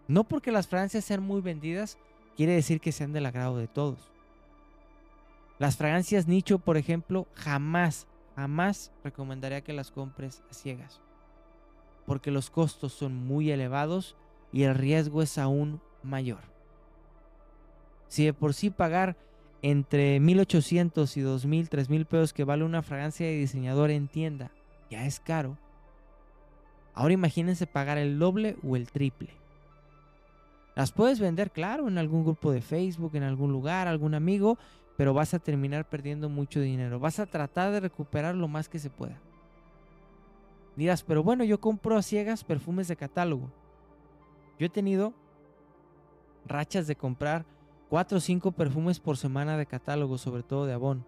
No 0.08 0.24
porque 0.24 0.50
las 0.50 0.66
fragancias 0.66 1.04
sean 1.04 1.22
muy 1.22 1.40
vendidas, 1.40 1.98
quiere 2.36 2.52
decir 2.52 2.80
que 2.80 2.90
sean 2.90 3.12
del 3.12 3.26
agrado 3.26 3.58
de 3.58 3.68
todos. 3.68 4.10
Las 5.60 5.76
fragancias 5.76 6.26
nicho, 6.26 6.58
por 6.58 6.76
ejemplo, 6.76 7.28
jamás, 7.34 8.08
jamás 8.34 8.90
recomendaría 9.04 9.62
que 9.62 9.72
las 9.72 9.92
compres 9.92 10.42
a 10.50 10.54
ciegas. 10.54 11.00
Porque 12.06 12.30
los 12.30 12.50
costos 12.50 12.92
son 12.92 13.14
muy 13.14 13.50
elevados 13.50 14.16
y 14.52 14.62
el 14.62 14.74
riesgo 14.74 15.22
es 15.22 15.38
aún 15.38 15.80
mayor. 16.02 16.40
Si 18.08 18.24
de 18.24 18.32
por 18.32 18.54
sí 18.54 18.70
pagar 18.70 19.16
entre 19.62 20.20
1800 20.20 21.16
y 21.16 21.20
2000, 21.20 21.68
3000 21.68 22.06
pesos 22.06 22.32
que 22.32 22.44
vale 22.44 22.64
una 22.64 22.82
fragancia 22.82 23.26
de 23.26 23.36
diseñador 23.36 23.90
en 23.90 24.08
tienda 24.08 24.50
ya 24.90 25.04
es 25.04 25.18
caro, 25.18 25.58
ahora 26.94 27.14
imagínense 27.14 27.66
pagar 27.66 27.98
el 27.98 28.18
doble 28.18 28.56
o 28.62 28.76
el 28.76 28.90
triple. 28.90 29.30
Las 30.76 30.92
puedes 30.92 31.18
vender, 31.20 31.50
claro, 31.50 31.88
en 31.88 31.98
algún 31.98 32.22
grupo 32.22 32.52
de 32.52 32.60
Facebook, 32.60 33.16
en 33.16 33.22
algún 33.22 33.50
lugar, 33.50 33.88
algún 33.88 34.14
amigo, 34.14 34.58
pero 34.96 35.14
vas 35.14 35.34
a 35.34 35.38
terminar 35.38 35.88
perdiendo 35.88 36.28
mucho 36.28 36.60
dinero. 36.60 37.00
Vas 37.00 37.18
a 37.18 37.26
tratar 37.26 37.72
de 37.72 37.80
recuperar 37.80 38.34
lo 38.34 38.46
más 38.46 38.68
que 38.68 38.78
se 38.78 38.90
pueda. 38.90 39.18
Dirás, 40.76 41.02
pero 41.02 41.22
bueno, 41.22 41.42
yo 41.42 41.60
compro 41.60 41.96
a 41.96 42.02
ciegas 42.02 42.44
perfumes 42.44 42.86
de 42.88 42.96
catálogo. 42.96 43.50
Yo 44.58 44.66
he 44.66 44.70
tenido 44.70 45.14
rachas 46.46 46.86
de 46.86 46.96
comprar 46.96 47.44
cuatro 47.88 48.18
o 48.18 48.20
cinco 48.20 48.52
perfumes 48.52 49.00
por 49.00 49.16
semana 49.16 49.56
de 49.56 49.66
catálogo, 49.66 50.18
sobre 50.18 50.42
todo 50.42 50.66
de 50.66 50.74
Avon. 50.74 51.04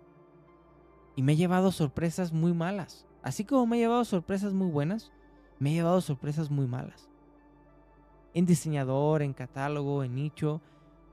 Y 1.16 1.22
me 1.22 1.32
he 1.32 1.36
llevado 1.36 1.70
sorpresas 1.72 2.32
muy 2.32 2.52
malas. 2.52 3.06
Así 3.22 3.44
como 3.44 3.66
me 3.66 3.76
he 3.76 3.80
llevado 3.80 4.04
sorpresas 4.04 4.54
muy 4.54 4.70
buenas, 4.70 5.12
me 5.58 5.70
he 5.70 5.74
llevado 5.74 6.00
sorpresas 6.00 6.50
muy 6.50 6.66
malas. 6.66 7.08
En 8.34 8.46
diseñador, 8.46 9.22
en 9.22 9.32
catálogo, 9.32 10.04
en 10.04 10.14
nicho, 10.14 10.60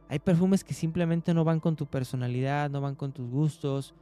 hay 0.08 0.20
perfumes 0.20 0.64
que 0.64 0.74
simplemente 0.74 1.34
no 1.34 1.44
van 1.44 1.60
con 1.60 1.76
tu 1.76 1.88
personalidad, 1.88 2.70
no 2.70 2.82
van 2.82 2.96
con 2.96 3.12
tus 3.12 3.28
gustos, 3.30 3.96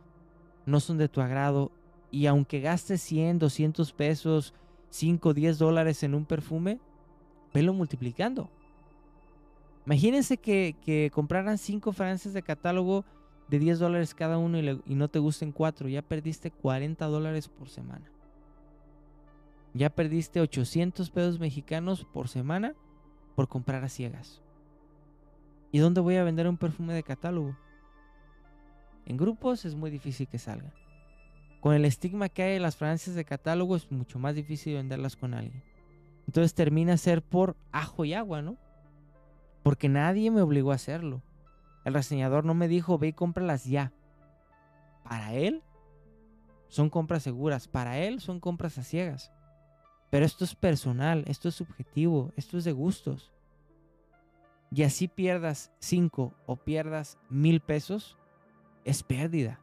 no 0.66 0.80
son 0.80 0.98
de 0.98 1.08
tu 1.08 1.22
agrado. 1.22 1.72
Y 2.14 2.28
aunque 2.28 2.62
gastes 2.62 3.02
100, 3.02 3.40
200 3.40 3.92
pesos, 3.92 4.54
5, 4.92 5.34
10 5.34 5.58
dólares 5.58 6.04
en 6.04 6.14
un 6.14 6.26
perfume, 6.26 6.80
velo 7.52 7.74
multiplicando. 7.74 8.52
Imagínense 9.88 10.38
que, 10.38 11.10
compraran 11.12 11.58
5 11.58 11.92
fragancias 11.92 12.36
de 12.36 12.44
catálogo 12.44 13.04
de 13.48 13.58
10 13.58 13.80
dólares 13.80 14.14
cada 14.14 14.38
uno 14.38 14.60
y, 14.60 14.82
y 14.86 14.94
no 14.94 15.08
te 15.08 15.18
gusten 15.18 15.52
4. 15.52 15.90
Ya 15.90 16.04
perdiste 16.04 16.52
40 16.52 17.04
dólares 17.08 17.48
por 17.48 17.68
semana. 17.68 18.06
Ya 19.74 19.90
perdiste 19.90 20.40
800 20.40 21.10
pesos 21.10 21.40
mexicanos 21.40 22.06
por 22.06 22.28
semana 22.28 22.76
por 23.36 23.48
comprar 23.48 23.84
a 23.84 23.90
ciegas. 23.90 24.44
¿Y 25.72 25.80
dónde 25.80 26.00
voy 26.00 26.18
a 26.18 26.24
vender 26.24 26.48
un 26.48 26.58
perfume 26.58 26.94
de 26.94 27.02
catálogo? 27.02 27.58
En 29.08 29.18
grupos 29.18 29.66
es 29.66 29.74
muy 29.74 29.90
difícil 29.90 30.28
que 30.28 30.38
salga. 30.38 30.72
Con 31.64 31.74
el 31.74 31.86
estigma 31.86 32.28
que 32.28 32.44
hay 32.44 32.58
en 32.58 32.62
las 32.62 32.76
fragancias 32.76 33.16
de 33.16 33.24
catálogo 33.24 33.78
es 33.78 33.90
mucho 33.90 34.20
más 34.20 34.36
difícil 34.36 34.74
venderlas 34.74 35.16
con 35.16 35.34
alguien. 35.34 35.64
Entonces 36.28 36.54
termina 36.54 36.98
ser 36.98 37.22
por 37.22 37.56
ajo 37.72 38.04
y 38.04 38.14
agua, 38.14 38.42
¿no? 38.42 38.58
Porque 39.64 39.88
nadie 39.88 40.30
me 40.30 40.42
obligó 40.42 40.74
a 40.74 40.76
hacerlo. 40.76 41.22
El 41.86 41.94
reseñador 41.94 42.44
no 42.44 42.54
me 42.54 42.68
dijo, 42.68 42.98
ve 42.98 43.08
y 43.08 43.14
cómpralas 43.14 43.64
ya. 43.64 43.94
Para 45.06 45.34
él 45.36 45.64
son 46.68 46.90
compras 46.90 47.24
seguras, 47.24 47.70
para 47.70 47.98
él 47.98 48.20
son 48.20 48.42
compras 48.42 48.78
a 48.78 48.84
ciegas. 48.84 49.32
Pero 50.10 50.26
esto 50.26 50.44
es 50.44 50.56
personal, 50.56 51.24
esto 51.28 51.48
es 51.48 51.56
subjetivo, 51.56 52.34
esto 52.36 52.58
es 52.58 52.66
de 52.66 52.74
gustos 52.74 53.32
y 54.70 54.84
así 54.84 55.08
pierdas 55.08 55.72
5 55.80 56.34
o 56.46 56.56
pierdas 56.56 57.20
mil 57.30 57.62
pesos, 57.62 58.18
es 58.84 59.04
pérdida. 59.04 59.63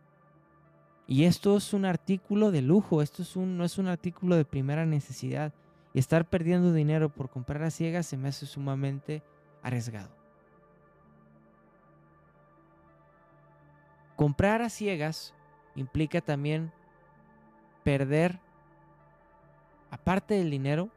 Y 1.10 1.24
esto 1.24 1.56
es 1.56 1.74
un 1.74 1.86
artículo 1.86 2.52
de 2.52 2.62
lujo, 2.62 3.02
esto 3.02 3.22
es 3.22 3.34
un, 3.34 3.58
no 3.58 3.64
es 3.64 3.78
un 3.78 3.88
artículo 3.88 4.36
de 4.36 4.44
primera 4.44 4.86
necesidad. 4.86 5.52
Y 5.92 5.98
estar 5.98 6.24
perdiendo 6.24 6.72
dinero 6.72 7.08
por 7.08 7.28
comprar 7.28 7.64
a 7.64 7.72
ciegas 7.72 8.06
se 8.06 8.16
me 8.16 8.28
hace 8.28 8.46
sumamente 8.46 9.20
arriesgado. 9.60 10.10
Comprar 14.14 14.62
a 14.62 14.70
ciegas 14.70 15.34
implica 15.74 16.20
también 16.20 16.70
perder, 17.82 18.38
aparte 19.90 20.34
del 20.34 20.48
dinero, 20.48 20.90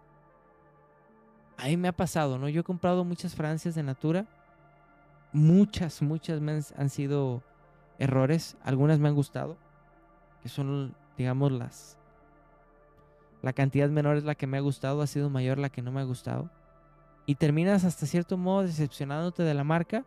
a 1.58 1.66
mí 1.66 1.76
me 1.76 1.88
ha 1.88 1.92
pasado, 1.92 2.38
¿no? 2.38 2.50
Yo 2.50 2.62
he 2.62 2.64
comprado 2.64 3.04
muchas 3.04 3.34
fragancias 3.34 3.74
de 3.74 3.82
Natura. 3.82 4.28
Muchas, 5.32 6.04
muchas 6.04 6.40
han, 6.78 6.90
sido 6.92 7.42
errores. 7.98 8.58
Algunas 8.64 9.00
me 9.00 9.08
han 9.08 9.16
gustado. 9.16 9.58
Que 10.44 10.50
son, 10.50 10.94
digamos, 11.18 11.52
las... 11.52 11.98
La 13.42 13.54
cantidad 13.54 13.90
menor 13.90 14.18
es 14.18 14.24
la 14.24 14.36
que 14.36 14.46
me 14.46 14.58
ha 14.58 14.62
gustado. 14.62 15.02
Ha 15.02 15.08
sido 15.08 15.32
mayor 15.32 15.58
la 15.58 15.70
que 15.70 15.82
no 15.82 15.92
me 15.92 16.02
ha 16.02 16.06
gustado. 16.06 16.52
Y 17.26 17.36
terminas 17.36 17.84
hasta 17.84 18.06
cierto 18.06 18.38
modo 18.38 18.62
decepcionándote 18.62 19.44
de 19.44 19.54
la 19.54 19.64
marca. 19.64 20.06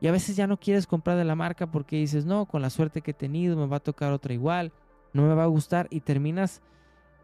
Y 0.00 0.08
a 0.08 0.12
veces 0.12 0.36
ya 0.36 0.46
no 0.46 0.58
quieres 0.58 0.86
comprar 0.86 1.16
de 1.16 1.24
la 1.24 1.34
marca 1.34 1.66
porque 1.66 1.96
dices, 1.96 2.24
no, 2.24 2.46
con 2.46 2.62
la 2.62 2.70
suerte 2.70 3.02
que 3.02 3.10
he 3.10 3.14
tenido 3.14 3.56
me 3.56 3.66
va 3.66 3.76
a 3.76 3.80
tocar 3.80 4.12
otra 4.12 4.32
igual. 4.32 4.72
No 5.12 5.22
me 5.22 5.34
va 5.34 5.44
a 5.44 5.48
gustar. 5.48 5.86
Y 5.90 6.00
terminas 6.00 6.62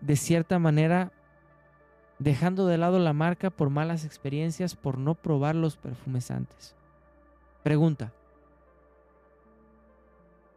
de 0.00 0.16
cierta 0.16 0.58
manera 0.58 1.12
dejando 2.20 2.66
de 2.66 2.78
lado 2.78 2.98
la 2.98 3.12
marca 3.12 3.50
por 3.50 3.70
malas 3.70 4.04
experiencias 4.04 4.76
por 4.76 4.98
no 4.98 5.14
probar 5.14 5.56
los 5.56 5.76
perfumes 5.76 6.30
antes. 6.30 6.76
Pregunta. 7.62 8.12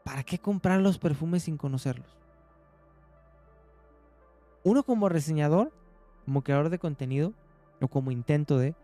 ¿Para 0.03 0.23
qué 0.23 0.37
comprar 0.37 0.81
los 0.81 0.97
perfumes 0.97 1.43
sin 1.43 1.57
conocerlos? 1.57 2.17
Uno 4.63 4.83
como 4.83 5.09
reseñador, 5.09 5.71
como 6.25 6.41
creador 6.41 6.69
de 6.69 6.79
contenido, 6.79 7.33
o 7.81 7.87
como 7.87 8.11
intento 8.11 8.57
de, 8.57 8.75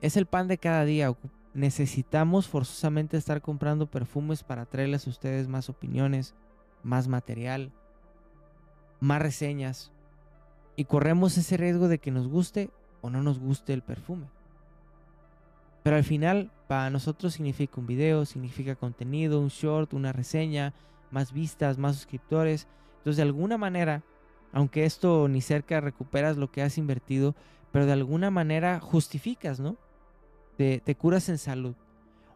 es 0.00 0.16
el 0.16 0.26
pan 0.26 0.48
de 0.48 0.58
cada 0.58 0.84
día. 0.84 1.14
Necesitamos 1.54 2.48
forzosamente 2.48 3.16
estar 3.16 3.40
comprando 3.40 3.90
perfumes 3.90 4.42
para 4.42 4.66
traerles 4.66 5.06
a 5.06 5.10
ustedes 5.10 5.48
más 5.48 5.68
opiniones, 5.70 6.34
más 6.82 7.08
material, 7.08 7.72
más 9.00 9.22
reseñas, 9.22 9.92
y 10.76 10.84
corremos 10.84 11.38
ese 11.38 11.56
riesgo 11.56 11.88
de 11.88 11.98
que 11.98 12.10
nos 12.10 12.28
guste 12.28 12.70
o 13.00 13.10
no 13.10 13.22
nos 13.22 13.38
guste 13.38 13.72
el 13.72 13.82
perfume. 13.82 14.28
Pero 15.82 15.96
al 15.96 16.04
final, 16.04 16.50
para 16.66 16.90
nosotros 16.90 17.34
significa 17.34 17.80
un 17.80 17.86
video, 17.86 18.24
significa 18.24 18.74
contenido, 18.74 19.40
un 19.40 19.48
short, 19.48 19.94
una 19.94 20.12
reseña, 20.12 20.74
más 21.10 21.32
vistas, 21.32 21.78
más 21.78 21.96
suscriptores. 21.96 22.66
Entonces, 22.98 23.16
de 23.16 23.22
alguna 23.22 23.56
manera, 23.56 24.02
aunque 24.52 24.84
esto 24.84 25.28
ni 25.28 25.40
cerca 25.40 25.80
recuperas 25.80 26.36
lo 26.36 26.50
que 26.50 26.62
has 26.62 26.78
invertido, 26.78 27.34
pero 27.72 27.86
de 27.86 27.92
alguna 27.92 28.30
manera 28.30 28.80
justificas, 28.80 29.60
¿no? 29.60 29.76
Te, 30.56 30.94
curas 30.96 31.28
en 31.28 31.38
salud. 31.38 31.74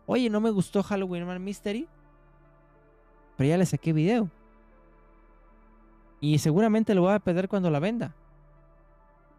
Oye, 0.06 0.28
no 0.28 0.40
me 0.40 0.50
gustó 0.50 0.82
Halloween 0.82 1.26
Man 1.26 1.42
Mystery, 1.42 1.88
pero 3.36 3.48
ya 3.48 3.56
le 3.56 3.66
saqué 3.66 3.92
video. 3.92 4.30
Y 6.20 6.38
seguramente 6.38 6.94
lo 6.94 7.02
voy 7.02 7.14
a 7.14 7.18
perder 7.18 7.48
cuando 7.48 7.70
la 7.70 7.80
venda 7.80 8.14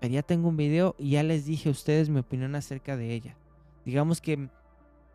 ya 0.09 0.23
tengo 0.23 0.49
un 0.49 0.57
video 0.57 0.95
y 0.97 1.11
ya 1.11 1.23
les 1.23 1.45
dije 1.45 1.69
a 1.69 1.71
ustedes 1.71 2.09
mi 2.09 2.19
opinión 2.19 2.55
acerca 2.55 2.97
de 2.97 3.13
ella. 3.13 3.35
Digamos 3.85 4.21
que 4.21 4.49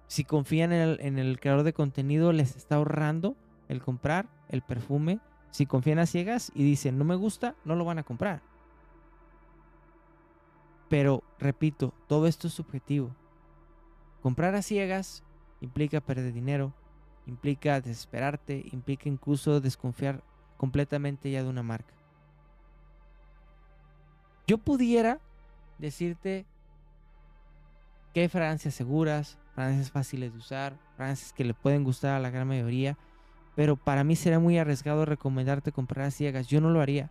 si 0.08 0.24
confían 0.24 0.72
en 0.72 1.18
el, 1.18 1.40
creador 1.40 1.64
de 1.64 1.72
contenido, 1.72 2.32
les 2.32 2.56
está 2.56 2.76
ahorrando 2.76 3.36
el 3.68 3.82
comprar 3.82 4.28
el 4.48 4.62
perfume. 4.62 5.20
Si 5.50 5.66
confían 5.66 5.98
a 5.98 6.06
ciegas 6.06 6.52
y 6.54 6.62
dicen 6.62 6.98
no 6.98 7.04
me 7.04 7.16
gusta, 7.16 7.54
no 7.64 7.74
lo 7.74 7.84
van 7.84 7.98
a 7.98 8.02
comprar. 8.02 8.42
Pero, 10.88 11.24
repito, 11.38 11.92
todo 12.06 12.26
esto 12.26 12.46
es 12.46 12.54
subjetivo. 12.54 13.14
Comprar 14.22 14.54
a 14.54 14.62
ciegas 14.62 15.24
implica 15.60 16.00
perder 16.00 16.32
dinero, 16.32 16.72
implica 17.26 17.80
desesperarte, 17.80 18.64
implica 18.72 19.08
incluso 19.08 19.60
desconfiar 19.60 20.22
completamente 20.56 21.30
ya 21.30 21.42
de 21.42 21.48
una 21.48 21.62
marca. 21.62 21.94
Yo 24.46 24.58
pudiera 24.58 25.18
decirte 25.78 26.46
hay 28.20 28.28
fragancias 28.28 28.74
seguras, 28.74 29.38
fragancias 29.56 29.90
fáciles 29.90 30.32
de 30.32 30.38
usar, 30.38 30.76
fragancias 30.96 31.32
que 31.32 31.42
le 31.42 31.54
pueden 31.54 31.82
gustar 31.82 32.14
a 32.14 32.20
la 32.20 32.28
gran 32.28 32.46
mayoría, 32.46 32.98
pero 33.54 33.74
para 33.76 34.04
mí 34.04 34.14
sería 34.14 34.38
muy 34.38 34.58
arriesgado 34.58 35.06
recomendarte 35.06 35.72
comprar 35.72 36.04
a 36.04 36.10
ciegas. 36.10 36.46
Yo 36.46 36.60
no 36.60 36.68
lo 36.68 36.82
haría. 36.82 37.10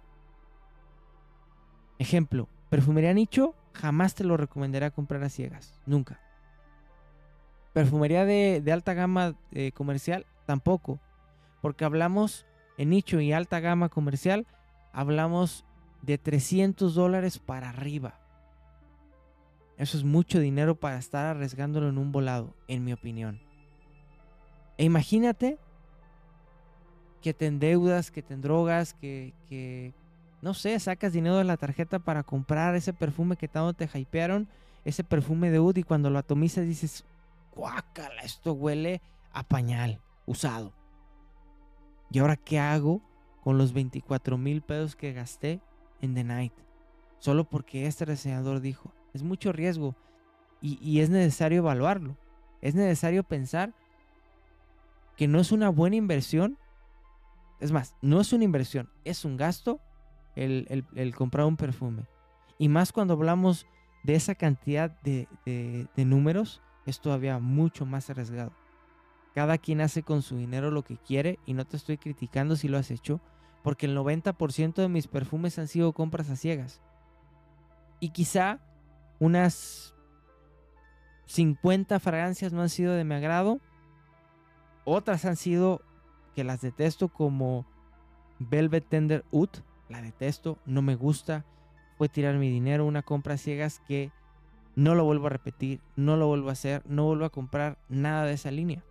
Ejemplo, 1.98 2.48
perfumería 2.70 3.16
nicho, 3.16 3.56
jamás 3.74 4.14
te 4.14 4.24
lo 4.24 4.38
recomendaría 4.38 4.92
comprar 4.92 5.24
a 5.24 5.30
ciegas, 5.30 5.82
nunca. 5.88 6.20
Perfumería 7.74 8.26
de, 8.26 8.64
alta 8.72 8.94
gama 8.94 9.34
eh, 9.52 9.72
comercial, 9.72 10.28
tampoco, 10.46 11.00
porque 11.64 11.84
hablamos 11.84 12.46
en 12.78 12.92
nicho 12.92 13.20
y 13.22 13.34
alta 13.34 13.60
gama 13.60 13.90
comercial, 13.90 14.46
hablamos 14.94 15.66
de 16.04 16.20
300 16.20 16.94
dólares 16.94 17.40
para 17.40 17.70
arriba. 17.70 18.20
Eso 19.78 19.98
es 19.98 20.04
mucho 20.04 20.40
dinero 20.40 20.76
para 20.76 20.98
estar 20.98 21.26
arriesgándolo 21.26 21.90
en 21.90 21.98
un 21.98 22.12
volado, 22.12 22.54
en 22.68 22.84
mi 22.84 22.94
opinión. 22.94 23.42
E 24.78 24.86
imagínate 24.86 25.58
que 27.22 27.34
te 27.34 27.48
endeudas, 27.48 28.12
que 28.12 28.22
te 28.22 28.36
drogas, 28.38 28.94
que, 28.94 29.34
que, 29.50 29.94
no 30.42 30.54
sé, 30.54 30.80
sacas 30.80 31.14
dinero 31.14 31.38
de 31.38 31.44
la 31.44 31.58
tarjeta 31.58 32.00
para 32.00 32.24
comprar 32.24 32.76
ese 32.76 32.94
perfume 32.94 33.36
que 33.36 33.48
tanto 33.48 33.74
te 33.74 33.90
hypearon, 34.00 34.48
ese 34.84 35.04
perfume 35.04 35.50
de 35.52 35.60
Ud 35.60 35.78
y 35.78 35.84
cuando 35.84 36.10
lo 36.10 36.20
atomizas 36.20 36.66
dices, 36.66 37.06
guácala, 37.56 38.22
esto 38.22 38.54
huele 38.54 39.02
a 39.32 39.44
pañal 39.44 40.02
usado. 40.26 40.74
¿Y 42.12 42.20
ahora 42.20 42.38
qué 42.38 42.60
hago 42.60 43.02
con 43.46 43.60
los 43.60 43.74
24 43.74 44.40
mil 44.40 44.64
pesos 44.64 44.96
que 44.96 45.14
gasté 45.14 45.62
en 46.02 46.16
The 46.16 46.24
Night. 46.24 46.54
Solo 47.20 47.44
porque 47.44 47.86
este 47.86 48.04
reseñador 48.04 48.60
dijo, 48.60 48.92
es 49.16 49.24
mucho 49.24 49.54
riesgo 49.54 49.96
y, 50.62 51.00
es 51.00 51.10
necesario 51.10 51.60
evaluarlo. 51.60 52.18
Es 52.62 52.76
necesario 52.76 53.24
pensar 53.24 53.74
que 55.16 55.28
no 55.28 55.40
es 55.40 55.52
una 55.52 55.70
buena 55.70 55.96
inversión. 55.96 56.58
Es 57.60 57.72
más, 57.72 57.96
no 58.02 58.20
es 58.20 58.34
una 58.34 58.44
inversión, 58.44 58.90
es 59.04 59.26
un 59.26 59.38
gasto 59.38 59.80
el, 60.36 61.14
comprar 61.16 61.46
un 61.46 61.56
perfume. 61.56 62.06
Y 62.58 62.68
más 62.68 62.92
cuando 62.92 63.14
hablamos 63.14 63.68
de 64.04 64.16
esa 64.16 64.36
cantidad 64.36 64.90
de, 65.02 65.28
de, 65.46 66.06
números, 66.06 66.62
es 66.86 67.00
todavía 67.00 67.40
mucho 67.40 67.86
más 67.86 68.10
arriesgado. 68.10 68.52
Cada 69.34 69.58
quien 69.58 69.82
hace 69.82 70.04
con 70.04 70.24
su 70.24 70.38
dinero 70.38 70.72
lo 70.72 70.84
que 70.84 70.98
quiere 70.98 71.40
y 71.46 71.54
no 71.54 71.66
te 71.66 71.78
estoy 71.78 71.98
criticando 71.98 72.56
si 72.56 72.68
lo 72.68 72.78
has 72.78 72.92
hecho, 72.92 73.22
porque 73.64 73.86
el 73.86 73.96
90% 73.96 74.76
de 74.76 74.90
mis 74.90 75.08
perfumes 75.08 75.60
han 75.60 75.68
sido 75.68 75.94
compras 75.94 76.30
a 76.30 76.36
ciegas. 76.36 76.82
Y 78.00 78.10
quizá 78.10 78.60
unas 79.20 79.96
50 81.26 82.00
fragancias 82.00 82.54
no 82.54 82.62
han 82.62 82.70
sido 82.70 82.94
de 82.94 83.04
mi 83.04 83.16
agrado. 83.16 83.60
Otras 84.84 85.26
han 85.26 85.36
sido 85.36 85.82
que 86.36 86.44
las 86.44 86.62
detesto 86.62 87.10
como 87.10 87.66
Velvet 88.40 88.88
Tender 88.88 89.26
Oud. 89.32 89.50
La 89.90 90.02
detesto, 90.02 90.58
no 90.66 90.82
me 90.82 90.96
gusta. 90.96 91.46
Fue 91.98 92.10
tirar 92.10 92.36
mi 92.36 92.50
dinero, 92.50 92.86
una 92.86 93.02
compra 93.02 93.38
ciegas 93.38 93.82
que 93.88 94.12
no 94.76 94.96
lo 94.96 95.06
vuelvo 95.06 95.28
a 95.28 95.30
repetir, 95.30 95.80
no 95.96 96.18
lo 96.18 96.28
vuelvo 96.28 96.50
a 96.50 96.54
hacer, 96.54 96.84
no 96.86 97.06
vuelvo 97.06 97.26
a 97.26 97.30
comprar 97.30 97.78
nada 97.88 98.26
de 98.26 98.34
esa 98.34 98.52
línea. 98.52 98.84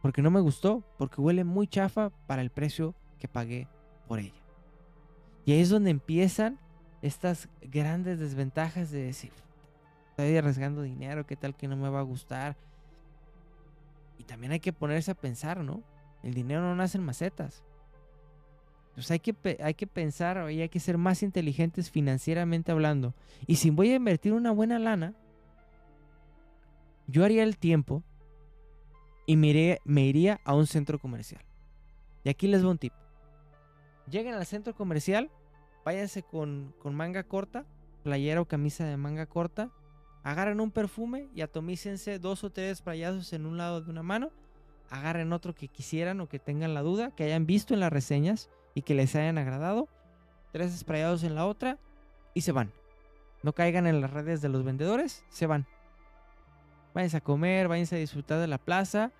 Porque 0.00 0.22
no 0.22 0.30
me 0.30 0.40
gustó, 0.40 0.82
porque 0.96 1.20
huele 1.20 1.44
muy 1.44 1.66
chafa 1.66 2.10
para 2.26 2.40
el 2.40 2.50
precio 2.50 2.94
que 3.18 3.28
pagué 3.28 3.68
por 4.06 4.20
ella. 4.20 4.42
Y 5.44 5.52
ahí 5.52 5.60
es 5.60 5.68
donde 5.68 5.90
empiezan 5.90 6.58
estas 7.02 7.48
grandes 7.62 8.18
desventajas 8.18 8.90
de 8.90 9.02
decir, 9.02 9.32
estoy 10.10 10.36
arriesgando 10.36 10.82
dinero, 10.82 11.26
qué 11.26 11.36
tal 11.36 11.54
que 11.54 11.68
no 11.68 11.76
me 11.76 11.88
va 11.88 12.00
a 12.00 12.02
gustar. 12.02 12.56
Y 14.18 14.24
también 14.24 14.52
hay 14.52 14.60
que 14.60 14.72
ponerse 14.72 15.10
a 15.10 15.14
pensar, 15.14 15.58
¿no? 15.62 15.82
El 16.22 16.34
dinero 16.34 16.60
no 16.62 16.74
nace 16.74 16.98
en 16.98 17.04
macetas. 17.04 17.62
Pues 18.94 19.10
hay 19.12 19.20
que, 19.20 19.58
hay 19.62 19.74
que 19.74 19.86
pensar 19.86 20.50
y 20.50 20.60
hay 20.60 20.68
que 20.68 20.80
ser 20.80 20.98
más 20.98 21.22
inteligentes 21.22 21.88
financieramente 21.88 22.72
hablando. 22.72 23.14
Y 23.46 23.56
si 23.56 23.70
voy 23.70 23.92
a 23.92 23.94
invertir 23.94 24.32
una 24.32 24.50
buena 24.50 24.80
lana, 24.80 25.14
yo 27.06 27.24
haría 27.24 27.44
el 27.44 27.56
tiempo 27.56 28.02
y 29.24 29.36
me, 29.36 30.04
iría 30.04 30.40
a 30.44 30.54
un 30.54 30.66
centro 30.66 30.98
comercial. 30.98 31.42
Y 32.24 32.30
aquí 32.30 32.46
les 32.48 32.62
voy 32.62 32.72
un 32.72 32.78
tip. 32.78 32.92
Lleguen 34.10 34.34
al 34.34 34.46
centro 34.46 34.74
comercial, 34.74 35.30
váyanse 35.88 36.22
con, 36.22 36.74
con 36.82 36.94
manga 36.94 37.22
corta, 37.24 37.64
playera 38.02 38.42
o 38.42 38.44
camisa 38.44 38.84
de 38.84 38.98
manga 38.98 39.24
corta, 39.24 39.70
agarren 40.22 40.60
un 40.60 40.70
perfume 40.70 41.30
y 41.34 41.40
atomícense 41.40 42.18
dos 42.18 42.44
o 42.44 42.50
tres 42.50 42.76
sprayazos 42.76 43.32
en 43.32 43.46
un 43.46 43.56
lado 43.56 43.80
de 43.80 43.90
una 43.90 44.02
mano, 44.02 44.30
agarren 44.90 45.32
otro 45.32 45.54
que 45.54 45.68
quisieran 45.68 46.20
o 46.20 46.28
que 46.28 46.38
tengan 46.38 46.74
la 46.74 46.82
duda, 46.82 47.10
que 47.16 47.24
hayan 47.24 47.46
visto 47.46 47.72
en 47.72 47.80
las 47.80 47.90
reseñas 47.90 48.50
y 48.74 48.82
que 48.82 48.92
les 48.92 49.14
hayan 49.14 49.38
agradado, 49.38 49.88
tres 50.52 50.78
sprayados 50.78 51.24
en 51.24 51.34
la 51.34 51.46
otra 51.46 51.78
y 52.34 52.42
se 52.42 52.52
van. 52.52 52.70
No 53.42 53.54
caigan 53.54 53.86
en 53.86 54.02
las 54.02 54.12
redes 54.12 54.42
de 54.42 54.50
los 54.50 54.64
vendedores, 54.64 55.24
se 55.30 55.46
van. 55.46 55.66
Váyanse 56.92 57.16
a 57.16 57.22
comer, 57.22 57.66
váyanse 57.66 57.96
a 57.96 57.98
disfrutar 57.98 58.40
de 58.40 58.46
la 58.46 58.58
plaza, 58.58 59.10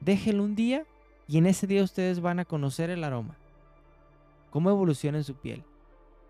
déjenlo 0.00 0.44
un 0.44 0.54
día 0.54 0.86
y 1.28 1.36
en 1.36 1.44
ese 1.44 1.66
día 1.66 1.82
ustedes 1.84 2.20
van 2.20 2.38
a 2.38 2.46
conocer 2.46 2.88
el 2.88 3.04
aroma 3.04 3.36
cómo 4.56 4.70
evoluciona 4.70 5.18
en 5.18 5.24
su 5.24 5.34
piel, 5.34 5.62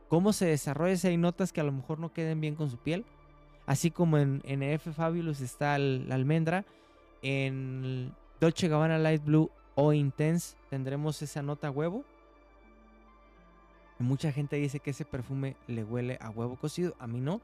cómo 0.09 0.33
se 0.33 0.47
desarrolla 0.47 0.97
si 0.97 1.09
hay 1.09 1.17
notas 1.17 1.53
que 1.53 1.61
a 1.61 1.65
lo 1.65 1.73
mejor 1.73 1.99
no 1.99 2.13
queden 2.13 2.41
bien 2.41 2.55
con 2.55 2.71
su 2.71 2.79
piel, 2.79 3.05
así 3.67 3.91
como 3.91 4.19
en, 4.19 4.43
en 4.45 4.63
F 4.63 4.93
Fabulous 4.93 5.41
está 5.41 5.79
la 5.79 6.15
almendra, 6.15 6.65
en 7.23 8.15
Dolce 8.41 8.69
Gabbana 8.69 8.99
Light 8.99 9.25
Blue 9.25 9.51
o 9.75 9.93
Intense 9.93 10.57
tendremos 10.71 11.21
esa 11.23 11.43
nota 11.43 11.71
huevo. 11.71 12.05
mucha 13.99 14.31
gente 14.33 14.57
dice 14.57 14.81
que 14.81 14.91
ese 14.91 15.05
perfume 15.05 15.57
le 15.67 15.83
huele 15.85 16.19
a 16.21 16.31
huevo 16.31 16.57
cocido, 16.57 16.95
a 16.99 17.07
mí 17.07 17.21
no, 17.21 17.41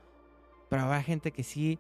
pero 0.68 0.82
habrá 0.82 1.02
gente 1.02 1.32
que 1.32 1.42
sí, 1.42 1.78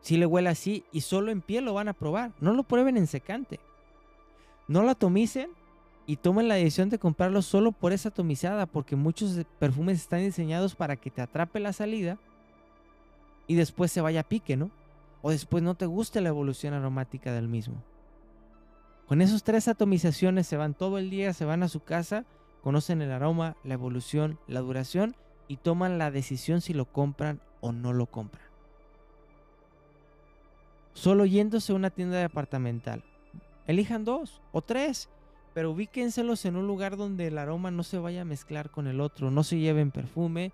sí 0.00 0.16
le 0.16 0.26
huele 0.26 0.48
así 0.48 0.84
y 0.92 1.00
solo 1.00 1.30
en 1.30 1.40
piel 1.40 1.64
lo 1.64 1.74
van 1.74 1.88
a 1.88 1.92
probar, 1.92 2.32
no 2.40 2.52
lo 2.52 2.62
prueben 2.62 2.96
en 2.96 3.06
secante. 3.06 3.60
No 4.68 4.82
lo 4.82 4.90
atomicen 4.90 5.50
y 6.06 6.16
tomen 6.16 6.48
la 6.48 6.54
decisión 6.54 6.88
de 6.88 6.98
comprarlo 6.98 7.42
solo 7.42 7.72
por 7.72 7.92
esa 7.92 8.10
atomizada, 8.10 8.66
porque 8.66 8.94
muchos 8.94 9.44
perfumes 9.58 9.98
están 9.98 10.20
diseñados 10.20 10.74
para 10.74 10.96
que 10.96 11.10
te 11.10 11.20
atrape 11.20 11.58
la 11.58 11.72
salida 11.72 12.18
y 13.48 13.56
después 13.56 13.90
se 13.90 14.00
vaya 14.00 14.20
a 14.20 14.28
pique, 14.28 14.56
¿no? 14.56 14.70
O 15.22 15.30
después 15.30 15.62
no 15.62 15.74
te 15.74 15.86
guste 15.86 16.20
la 16.20 16.28
evolución 16.28 16.74
aromática 16.74 17.32
del 17.32 17.48
mismo. 17.48 17.82
Con 19.08 19.20
esos 19.20 19.42
tres 19.42 19.66
atomizaciones 19.66 20.46
se 20.46 20.56
van 20.56 20.74
todo 20.74 20.98
el 20.98 21.10
día, 21.10 21.32
se 21.32 21.44
van 21.44 21.62
a 21.62 21.68
su 21.68 21.80
casa, 21.80 22.24
conocen 22.62 23.02
el 23.02 23.10
aroma, 23.10 23.56
la 23.64 23.74
evolución, 23.74 24.38
la 24.46 24.60
duración 24.60 25.16
y 25.48 25.56
toman 25.56 25.98
la 25.98 26.10
decisión 26.10 26.60
si 26.60 26.72
lo 26.72 26.86
compran 26.86 27.40
o 27.60 27.72
no 27.72 27.92
lo 27.92 28.06
compran. 28.06 28.46
Solo 30.92 31.24
yéndose 31.24 31.72
a 31.72 31.76
una 31.76 31.90
tienda 31.90 32.18
departamental. 32.18 33.04
Elijan 33.66 34.04
dos 34.04 34.40
o 34.52 34.62
tres 34.62 35.08
pero 35.56 35.70
ubíquenselos 35.70 36.44
en 36.44 36.56
un 36.56 36.66
lugar 36.66 36.98
donde 36.98 37.28
el 37.28 37.38
aroma 37.38 37.70
no 37.70 37.82
se 37.82 37.96
vaya 37.96 38.20
a 38.20 38.24
mezclar 38.26 38.70
con 38.70 38.86
el 38.86 39.00
otro, 39.00 39.30
no 39.30 39.42
se 39.42 39.58
lleven 39.58 39.90
perfume 39.90 40.52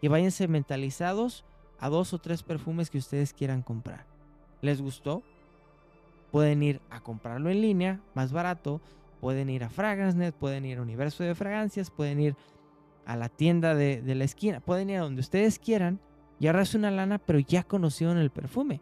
y 0.00 0.08
váyanse 0.08 0.48
mentalizados 0.48 1.44
a 1.78 1.88
dos 1.88 2.12
o 2.14 2.18
tres 2.18 2.42
perfumes 2.42 2.90
que 2.90 2.98
ustedes 2.98 3.32
quieran 3.32 3.62
comprar. 3.62 4.06
¿Les 4.60 4.82
gustó? 4.82 5.22
Pueden 6.32 6.64
ir 6.64 6.80
a 6.90 6.98
comprarlo 6.98 7.48
en 7.48 7.60
línea, 7.60 8.00
más 8.14 8.32
barato, 8.32 8.80
pueden 9.20 9.50
ir 9.50 9.62
a 9.62 9.70
FragranceNet, 9.70 10.34
pueden 10.34 10.64
ir 10.64 10.78
a 10.78 10.82
Universo 10.82 11.22
de 11.22 11.36
Fragancias, 11.36 11.88
pueden 11.88 12.18
ir 12.18 12.34
a 13.06 13.14
la 13.14 13.28
tienda 13.28 13.76
de, 13.76 14.02
la 14.04 14.24
esquina, 14.24 14.58
pueden 14.58 14.90
ir 14.90 14.96
a 14.96 15.02
donde 15.02 15.20
ustedes 15.20 15.60
quieran 15.60 16.00
y 16.40 16.48
ahorrarse 16.48 16.76
una 16.76 16.90
lana, 16.90 17.18
pero 17.18 17.38
ya 17.38 17.62
conocieron 17.62 18.18
el 18.18 18.30
perfume. 18.30 18.80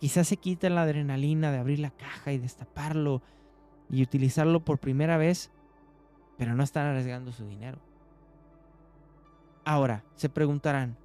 Quizás 0.00 0.28
se 0.28 0.36
quiten 0.36 0.74
la 0.74 0.82
adrenalina 0.82 1.50
de 1.50 1.56
abrir 1.56 1.78
la 1.78 1.92
caja 1.92 2.30
y 2.30 2.36
destaparlo 2.36 3.22
y 3.90 4.02
utilizarlo 4.02 4.60
por 4.60 4.78
primera 4.78 5.16
vez, 5.16 5.50
pero 6.36 6.54
no 6.54 6.62
están 6.62 6.86
arriesgando 6.86 7.32
su 7.32 7.46
dinero. 7.46 7.78
Ahora, 9.64 10.04
se 10.14 10.28
preguntarán, 10.28 10.96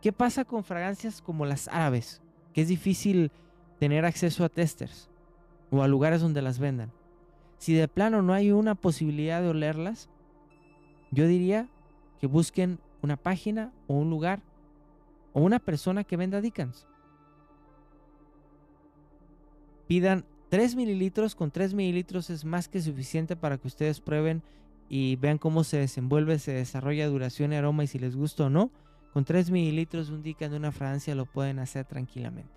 ¿qué 0.00 0.12
pasa 0.12 0.44
con 0.44 0.64
fragancias 0.64 1.22
como 1.22 1.46
las 1.46 1.68
árabes? 1.68 2.22
Que 2.52 2.62
es 2.62 2.68
difícil 2.68 3.32
tener 3.78 4.04
acceso 4.04 4.44
a 4.44 4.48
testers 4.48 5.10
o 5.70 5.82
a 5.82 5.88
lugares 5.88 6.20
donde 6.20 6.42
las 6.42 6.58
vendan. 6.58 6.92
Si 7.58 7.74
de 7.74 7.88
plano 7.88 8.22
no 8.22 8.32
hay 8.32 8.52
una 8.52 8.74
posibilidad 8.74 9.40
de 9.40 9.48
olerlas, 9.48 10.08
yo 11.10 11.26
diría 11.26 11.68
que 12.20 12.26
busquen 12.26 12.78
una 13.02 13.16
página 13.16 13.72
o 13.86 13.94
un 13.94 14.10
lugar 14.10 14.40
o 15.32 15.40
una 15.40 15.58
persona 15.58 16.04
que 16.04 16.16
venda 16.16 16.40
Dickens. 16.40 16.86
Pidan 19.86 20.24
3 20.52 20.76
mililitros 20.76 21.34
con 21.34 21.50
3 21.50 21.72
mililitros 21.72 22.28
es 22.28 22.44
más 22.44 22.68
que 22.68 22.82
suficiente 22.82 23.36
para 23.36 23.56
que 23.56 23.68
ustedes 23.68 24.02
prueben 24.02 24.42
y 24.86 25.16
vean 25.16 25.38
cómo 25.38 25.64
se 25.64 25.78
desenvuelve, 25.78 26.38
se 26.38 26.52
desarrolla 26.52 27.08
duración 27.08 27.54
y 27.54 27.56
aroma 27.56 27.84
y 27.84 27.86
si 27.86 27.98
les 27.98 28.14
gusta 28.14 28.44
o 28.44 28.50
no. 28.50 28.70
Con 29.14 29.24
3 29.24 29.50
mililitros 29.50 30.10
un 30.10 30.22
Dican 30.22 30.50
de 30.50 30.58
una 30.58 30.70
Francia 30.70 31.14
lo 31.14 31.24
pueden 31.24 31.58
hacer 31.58 31.86
tranquilamente. 31.86 32.52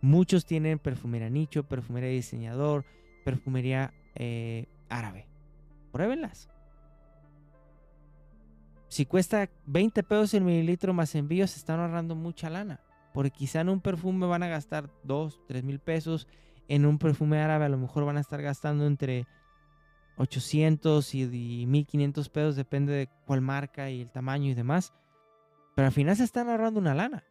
Muchos 0.00 0.46
tienen 0.46 0.78
perfumería 0.78 1.28
nicho, 1.28 1.64
perfumería 1.64 2.08
diseñador, 2.08 2.86
perfumería 3.22 3.92
eh, 4.14 4.68
árabe. 4.88 5.26
Pruébenlas. 5.92 6.48
Si 8.88 9.04
cuesta 9.04 9.50
20 9.66 10.02
pesos 10.04 10.32
el 10.32 10.44
mililitro 10.44 10.94
más 10.94 11.14
envíos, 11.14 11.50
se 11.50 11.58
están 11.58 11.80
ahorrando 11.80 12.14
mucha 12.14 12.48
lana. 12.48 12.80
Porque 13.12 13.30
quizá 13.30 13.60
en 13.60 13.68
un 13.68 13.80
perfume 13.80 14.26
van 14.26 14.42
a 14.42 14.48
gastar 14.48 14.90
2, 15.04 15.40
3 15.46 15.64
mil 15.64 15.78
pesos. 15.78 16.26
En 16.68 16.86
un 16.86 16.98
perfume 16.98 17.40
árabe 17.40 17.66
a 17.66 17.68
lo 17.68 17.78
mejor 17.78 18.04
van 18.04 18.16
a 18.16 18.20
estar 18.20 18.40
gastando 18.40 18.86
entre 18.86 19.26
800 20.16 21.14
y, 21.14 21.66
1500 21.66 22.28
pesos, 22.28 22.56
depende 22.56 22.92
de 22.92 23.08
cuál 23.26 23.40
marca 23.40 23.90
y 23.90 24.02
el 24.02 24.10
tamaño 24.10 24.50
y 24.50 24.54
demás. 24.54 24.92
Pero 25.74 25.86
al 25.86 25.92
final 25.92 26.16
se 26.16 26.24
están 26.24 26.48
ahorrando 26.48 26.80
una 26.80 26.94
lana. 26.94 27.24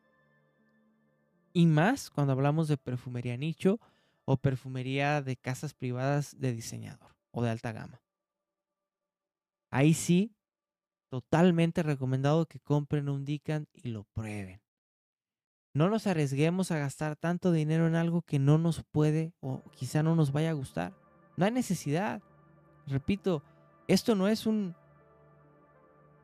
Y 1.54 1.66
más 1.66 2.10
cuando 2.10 2.34
hablamos 2.34 2.68
de 2.68 2.78
perfumería 2.78 3.38
nicho 3.38 3.80
o 4.26 4.38
perfumería 4.38 5.22
de 5.22 5.36
casas 5.36 5.74
privadas 5.74 6.40
de 6.40 6.54
diseñador 6.54 7.16
o 7.32 7.44
de 7.44 7.50
alta 7.50 7.72
gama. 7.72 8.02
Ahí 9.70 9.94
sí, 9.94 10.36
totalmente 11.10 11.84
recomendado 11.84 12.46
que 12.46 12.60
compren 12.60 13.10
un 13.10 13.26
Dican 13.26 13.68
y 13.74 13.90
lo 13.90 14.04
prueben. 14.04 14.62
No 15.74 15.90
nos 15.90 16.06
arriesguemos 16.08 16.72
a 16.72 16.78
gastar 16.78 17.16
tanto 17.16 17.52
dinero 17.52 17.88
en 17.88 17.96
algo 17.96 18.22
que 18.22 18.40
no 18.40 18.58
nos 18.58 18.84
puede 18.84 19.34
o 19.40 19.64
quizá 19.72 20.04
no 20.04 20.16
nos 20.16 20.32
vaya 20.32 20.50
a 20.50 20.54
gustar. 20.54 20.94
No 21.38 21.46
hay 21.46 21.52
necesidad. 21.52 22.22
Repito, 22.88 23.42
esto 23.88 24.16
no 24.16 24.28
es 24.28 24.46
un 24.46 24.76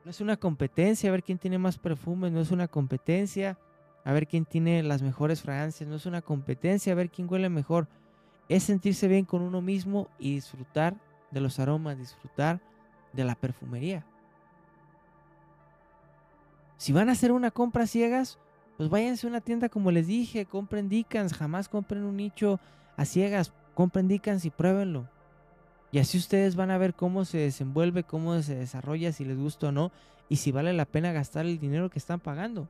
no 0.04 0.10
es 0.10 0.20
una 0.20 0.36
competencia 0.36 1.08
a 1.08 1.12
ver 1.12 1.22
quién 1.22 1.38
tiene 1.38 1.58
más 1.58 1.78
perfumes, 1.78 2.32
no 2.32 2.40
es 2.40 2.50
una 2.50 2.68
competencia 2.68 3.58
a 4.04 4.12
ver 4.12 4.26
quién 4.26 4.46
tiene 4.46 4.82
las 4.82 5.02
mejores 5.02 5.42
fragancias, 5.42 5.88
no 5.88 5.96
es 5.96 6.06
una 6.06 6.22
competencia 6.22 6.92
a 6.92 6.96
ver 6.96 7.10
quién 7.10 7.30
huele 7.30 7.50
mejor. 7.50 7.88
Es 8.48 8.62
sentirse 8.62 9.06
bien 9.08 9.26
con 9.26 9.42
uno 9.42 9.60
mismo 9.60 10.08
y 10.18 10.34
disfrutar 10.34 10.94
de 11.30 11.40
los 11.40 11.58
aromas, 11.58 11.98
disfrutar 11.98 12.60
de 13.12 13.24
la 13.24 13.34
perfumería. 13.34 14.06
Si 16.78 16.92
van 16.92 17.08
a 17.08 17.12
hacer 17.12 17.32
una 17.32 17.50
compra 17.50 17.86
ciegas, 17.86 18.38
Pues 18.78 18.88
váyanse 18.88 19.26
a 19.26 19.30
una 19.30 19.40
tienda 19.40 19.68
como 19.68 19.90
les 19.90 20.06
dije, 20.06 20.46
compren 20.46 20.88
Dicans, 20.88 21.34
jamás 21.34 21.68
compren 21.68 22.04
un 22.04 22.16
nicho 22.16 22.60
a 22.96 23.04
ciegas, 23.04 23.52
compren 23.74 24.06
Dicans 24.06 24.44
y 24.44 24.50
pruébenlo. 24.50 25.08
Y 25.90 25.98
así 25.98 26.16
ustedes 26.16 26.54
van 26.54 26.70
a 26.70 26.78
ver 26.78 26.94
cómo 26.94 27.24
se 27.24 27.38
desenvuelve, 27.38 28.04
cómo 28.04 28.40
se 28.40 28.54
desarrolla, 28.54 29.10
si 29.10 29.24
les 29.24 29.36
gusta 29.36 29.68
o 29.68 29.72
no, 29.72 29.90
y 30.28 30.36
si 30.36 30.52
vale 30.52 30.72
la 30.72 30.84
pena 30.84 31.10
gastar 31.10 31.44
el 31.44 31.58
dinero 31.58 31.90
que 31.90 31.98
están 31.98 32.20
pagando. 32.20 32.68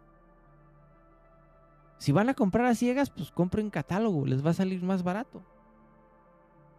Si 1.99 2.11
van 2.11 2.31
a 2.31 2.35
comprar 2.35 2.65
a 2.65 2.75
ciegas, 2.75 3.11
pues 3.11 3.31
compren 3.31 3.69
catálogo, 3.69 4.25
les 4.25 4.45
va 4.45 4.51
a 4.51 4.55
salir 4.55 4.83
más 4.83 5.03
barato. 5.03 5.43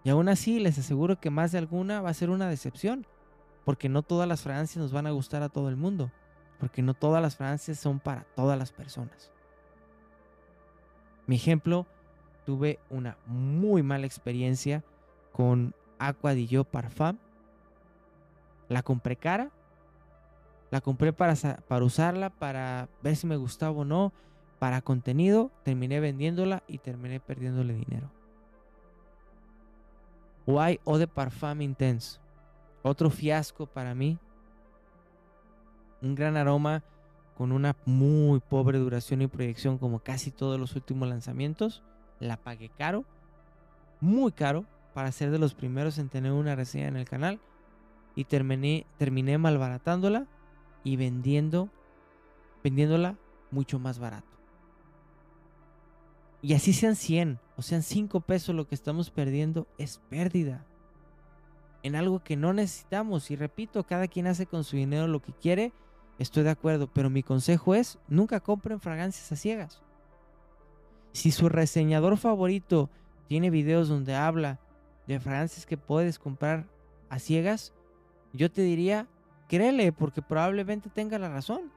Y 0.03 0.09
aún 0.09 0.27
así 0.27 0.59
les 0.59 0.79
aseguro 0.79 1.19
que 1.19 1.29
más 1.29 1.51
de 1.51 1.59
alguna 1.59 2.01
va 2.01 2.09
a 2.09 2.15
ser 2.15 2.31
una 2.31 2.49
decepción, 2.49 3.05
porque 3.63 3.89
no 3.89 4.01
todas 4.01 4.27
las 4.27 4.41
fragancias 4.41 4.81
nos 4.81 4.91
van 4.91 5.05
a 5.05 5.11
gustar 5.11 5.43
a 5.43 5.49
todo 5.49 5.69
el 5.69 5.75
mundo, 5.75 6.09
porque 6.59 6.81
no 6.81 6.93
todas 6.93 7.21
las 7.21 7.35
fragancias 7.35 7.79
son 7.79 7.99
para 7.99 8.23
todas 8.35 8.57
las 8.57 8.71
personas. 8.71 9.31
Mi 11.25 11.35
ejemplo, 11.35 11.85
tuve 12.45 12.79
una 12.89 13.17
muy 13.25 13.83
mala 13.83 14.05
experiencia 14.05 14.83
con 15.31 15.73
Aqua 15.99 16.33
di 16.33 16.47
Gio 16.47 16.63
Parfum. 16.63 17.17
La 18.67 18.83
compré 18.83 19.15
cara. 19.15 19.51
La 20.71 20.81
compré 20.81 21.13
para, 21.13 21.35
para 21.67 21.85
usarla, 21.85 22.29
para 22.29 22.89
ver 23.01 23.15
si 23.15 23.25
me 23.25 23.37
gustaba 23.37 23.71
o 23.77 23.85
no, 23.85 24.13
para 24.59 24.81
contenido. 24.81 25.51
Terminé 25.63 25.99
vendiéndola 25.99 26.63
y 26.67 26.79
terminé 26.79 27.19
perdiéndole 27.19 27.73
dinero. 27.73 28.11
Why 30.45 30.79
Eau 30.85 30.97
de 30.97 31.07
Parfum 31.07 31.61
Intense. 31.61 32.19
Otro 32.81 33.09
fiasco 33.09 33.65
para 33.67 33.93
mí. 33.93 34.17
Un 36.01 36.15
gran 36.15 36.37
aroma 36.37 36.83
con 37.37 37.51
una 37.51 37.75
muy 37.85 38.39
pobre 38.39 38.79
duración 38.79 39.21
y 39.21 39.27
proyección 39.27 39.77
como 39.77 39.99
casi 39.99 40.31
todos 40.31 40.59
los 40.59 40.75
últimos 40.75 41.07
lanzamientos. 41.07 41.83
La 42.19 42.37
pagué 42.37 42.69
caro. 42.69 43.05
Muy 44.01 44.31
caro 44.31 44.65
para 44.93 45.11
ser 45.11 45.31
de 45.31 45.39
los 45.39 45.53
primeros 45.53 45.97
en 45.97 46.09
tener 46.09 46.31
una 46.31 46.55
reseña 46.55 46.87
en 46.87 46.95
el 46.95 47.07
canal 47.07 47.39
y 48.15 48.25
terminé, 48.25 48.85
terminé 48.97 49.37
malbaratándola 49.37 50.25
y 50.83 50.95
vendiendo, 50.95 51.69
vendiéndola 52.63 53.17
mucho 53.51 53.79
más 53.79 53.99
barato. 53.99 54.27
Y 56.41 56.53
así 56.53 56.73
sean 56.73 56.95
100 56.95 57.39
o 57.57 57.61
sean 57.61 57.83
5 57.83 58.21
pesos 58.21 58.55
lo 58.55 58.67
que 58.67 58.75
estamos 58.75 59.09
perdiendo, 59.09 59.67
es 59.77 59.99
pérdida. 60.09 60.65
En 61.83 61.95
algo 61.95 62.23
que 62.23 62.35
no 62.35 62.53
necesitamos. 62.53 63.31
Y 63.31 63.35
repito, 63.35 63.83
cada 63.85 64.07
quien 64.07 64.27
hace 64.27 64.45
con 64.45 64.63
su 64.63 64.75
dinero 64.77 65.07
lo 65.07 65.21
que 65.21 65.33
quiere. 65.33 65.71
Estoy 66.19 66.43
de 66.43 66.49
acuerdo, 66.49 66.87
pero 66.87 67.09
mi 67.09 67.23
consejo 67.23 67.73
es, 67.73 67.97
nunca 68.09 68.41
compren 68.41 68.81
fragancias 68.81 69.31
a 69.31 69.37
ciegas. 69.37 69.81
Si 71.13 71.31
su 71.31 71.47
reseñador 71.47 72.17
favorito 72.17 72.89
tiene 73.27 73.49
videos 73.49 73.87
donde 73.87 74.15
habla 74.15 74.59
de 75.07 75.19
fragancias 75.21 75.65
que 75.65 75.77
puedes 75.77 76.19
comprar 76.19 76.67
a 77.09 77.19
ciegas, 77.19 77.73
yo 78.33 78.51
te 78.51 78.61
diría, 78.61 79.07
créele, 79.47 79.93
porque 79.93 80.21
probablemente 80.21 80.89
tenga 80.89 81.17
la 81.17 81.29
razón. 81.29 81.71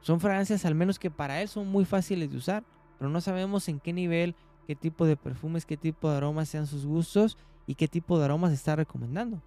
Son 0.00 0.20
fragancias 0.20 0.64
al 0.64 0.76
menos 0.76 1.00
que 1.00 1.10
para 1.10 1.42
él 1.42 1.48
son 1.48 1.66
muy 1.66 1.84
fáciles 1.84 2.30
de 2.30 2.36
usar, 2.36 2.62
pero 2.98 3.10
no 3.10 3.20
sabemos 3.20 3.68
en 3.68 3.80
qué 3.80 3.92
nivel, 3.92 4.36
qué 4.68 4.76
tipo 4.76 5.06
de 5.06 5.16
perfumes, 5.16 5.66
qué 5.66 5.76
tipo 5.76 6.08
de 6.08 6.18
aromas 6.18 6.48
sean 6.48 6.68
sus 6.68 6.86
gustos 6.86 7.36
y 7.66 7.74
qué 7.74 7.88
tipo 7.88 8.16
de 8.16 8.26
aromas 8.26 8.52
está 8.52 8.76
recomendando. 8.76 9.42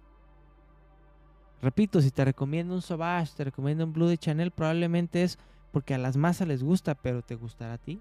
Repito, 1.60 2.00
si 2.00 2.10
te 2.10 2.24
recomiendo 2.24 2.74
un 2.74 2.82
Sauvage, 2.82 3.34
te 3.36 3.44
recomiendo 3.44 3.84
un 3.84 3.92
Blue 3.92 4.06
de 4.06 4.18
Chanel, 4.18 4.50
probablemente 4.50 5.22
es 5.22 5.38
porque 5.72 5.94
a 5.94 5.98
las 5.98 6.16
masas 6.16 6.48
les 6.48 6.62
gusta, 6.62 6.94
pero 6.94 7.22
¿te 7.22 7.34
gustará 7.34 7.74
a 7.74 7.78
ti? 7.78 8.00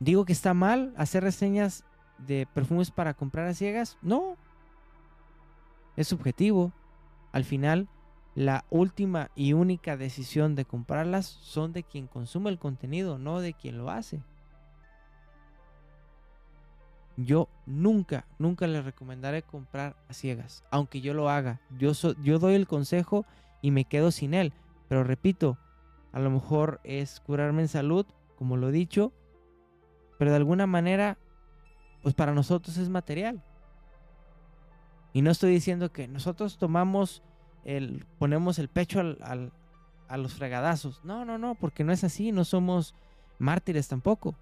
¿Digo 0.00 0.24
que 0.24 0.32
está 0.32 0.52
mal 0.52 0.92
hacer 0.96 1.22
reseñas 1.22 1.84
de 2.18 2.46
perfumes 2.52 2.90
para 2.90 3.14
comprar 3.14 3.46
a 3.46 3.54
ciegas? 3.54 3.98
No. 4.02 4.36
Es 5.96 6.08
subjetivo. 6.08 6.72
Al 7.30 7.44
final, 7.44 7.88
la 8.34 8.64
última 8.68 9.30
y 9.36 9.52
única 9.52 9.96
decisión 9.96 10.56
de 10.56 10.64
comprarlas 10.64 11.26
son 11.26 11.72
de 11.72 11.84
quien 11.84 12.08
consume 12.08 12.50
el 12.50 12.58
contenido, 12.58 13.16
no 13.16 13.40
de 13.40 13.54
quien 13.54 13.78
lo 13.78 13.90
hace. 13.90 14.22
Yo 17.16 17.48
nunca, 17.66 18.26
nunca 18.38 18.66
les 18.66 18.84
recomendaré 18.84 19.42
comprar 19.42 19.96
a 20.08 20.14
ciegas, 20.14 20.64
aunque 20.70 21.00
yo 21.00 21.14
lo 21.14 21.28
haga. 21.28 21.60
Yo, 21.78 21.92
yo 22.22 22.38
doy 22.38 22.54
el 22.54 22.66
consejo 22.66 23.26
y 23.60 23.70
me 23.70 23.84
quedo 23.84 24.10
sin 24.10 24.34
él. 24.34 24.52
Pero 24.88 25.04
repito, 25.04 25.58
a 26.12 26.20
lo 26.20 26.30
mejor 26.30 26.80
es 26.84 27.20
curarme 27.20 27.62
en 27.62 27.68
salud, 27.68 28.06
como 28.36 28.56
lo 28.56 28.68
he 28.68 28.72
dicho, 28.72 29.12
pero 30.18 30.30
de 30.30 30.36
alguna 30.36 30.66
manera, 30.66 31.18
pues 32.02 32.14
para 32.14 32.32
nosotros 32.32 32.76
es 32.76 32.88
material. 32.88 33.42
Y 35.12 35.22
no 35.22 35.30
estoy 35.30 35.52
diciendo 35.52 35.92
que 35.92 36.08
nosotros 36.08 36.58
tomamos 36.58 37.22
el, 37.64 38.06
ponemos 38.18 38.58
el 38.58 38.68
pecho 38.68 39.00
a 39.00 40.16
los 40.16 40.34
fregadazos. 40.34 41.04
No, 41.04 41.24
no, 41.24 41.38
no, 41.38 41.54
porque 41.54 41.84
no 41.84 41.92
es 41.92 42.04
así, 42.04 42.32
no 42.32 42.44
somos 42.44 42.94
mártires 43.38 43.88
tampoco. 43.88 44.34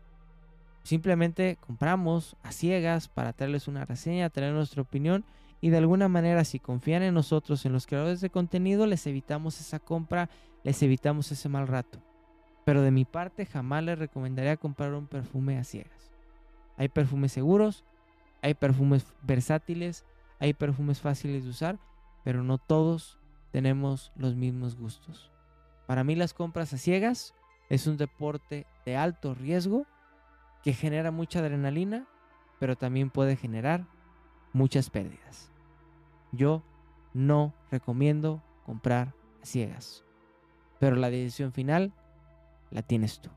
Simplemente 0.83 1.59
compramos 1.61 2.37
a 2.43 2.53
ciegas 2.53 3.09
para 3.09 3.33
traerles 3.33 3.69
una 3.69 3.85
reseña, 3.85 4.31
traer 4.31 4.53
nuestra 4.53 4.83
opinión 4.83 5.25
y 5.61 5.71
de 5.71 5.77
alguna 5.77 6.09
manera 6.09 6.45
si 6.45 6.59
confían 6.59 7.03
en 7.03 7.14
nosotros, 7.14 7.64
en 7.66 7.73
los 7.73 7.87
creadores 7.87 8.21
de 8.21 8.31
contenido, 8.31 8.87
les 8.87 9.07
evitamos 9.07 9.61
esa 9.61 9.79
compra, 9.79 10.31
les 10.64 10.83
evitamos 10.83 11.31
ese 11.33 11.49
mal 11.49 11.69
rato. 11.69 12.01
Pero 12.64 12.83
de 12.83 12.90
mi 12.90 13.05
parte 13.05 13.47
jamás 13.47 13.85
les 13.85 13.99
recomendaría 13.99 14.57
comprar 14.57 14.95
un 14.95 15.07
perfume 15.07 15.59
a 15.59 15.64
ciegas. 15.64 16.11
Hay 16.77 16.88
perfumes 16.88 17.33
seguros, 17.33 17.85
hay 18.43 18.55
perfumes 18.55 19.07
versátiles, 19.23 20.05
hay 20.38 20.55
perfumes 20.55 21.01
fáciles 21.01 21.45
de 21.45 21.51
usar, 21.51 21.79
pero 22.25 22.43
no 22.43 22.57
todos 22.57 23.19
tenemos 23.51 24.12
los 24.16 24.35
mismos 24.35 24.77
gustos. 24.77 25.31
Para 25.87 26.05
mí 26.05 26.14
las 26.14 26.33
compras 26.33 26.73
a 26.73 26.79
ciegas 26.79 27.35
es 27.69 27.87
un 27.87 27.97
deporte 27.97 28.66
de 28.87 28.97
alto 28.97 29.35
riesgo 29.35 29.87
que 30.62 30.73
genera 30.73 31.11
mucha 31.11 31.40
adrenalina, 31.40 32.07
pero 32.59 32.77
también 32.77 33.11
puede 33.11 33.37
generar 33.37 33.87
muchas 34.53 34.90
pérdidas. 34.90 35.51
Yo 36.33 36.62
no 37.14 37.55
recomiendo 37.70 38.42
comprar 38.64 39.14
a 39.42 39.46
ciegas, 39.46 40.05
pero 40.79 40.96
la 40.96 41.11
decisión 41.11 41.53
final 41.53 41.92
la 42.70 42.83
tienes 42.83 43.20
tú. 43.20 43.31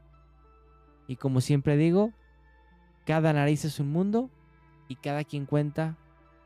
Y 1.08 1.16
como 1.16 1.42
siempre 1.42 1.78
digo, 1.78 2.12
cada 3.06 3.34
nariz 3.34 3.66
es 3.66 3.80
un 3.80 3.92
mundo 3.92 4.30
y 4.88 4.96
cada 4.96 5.24
quien 5.24 5.46
cuenta 5.46 5.98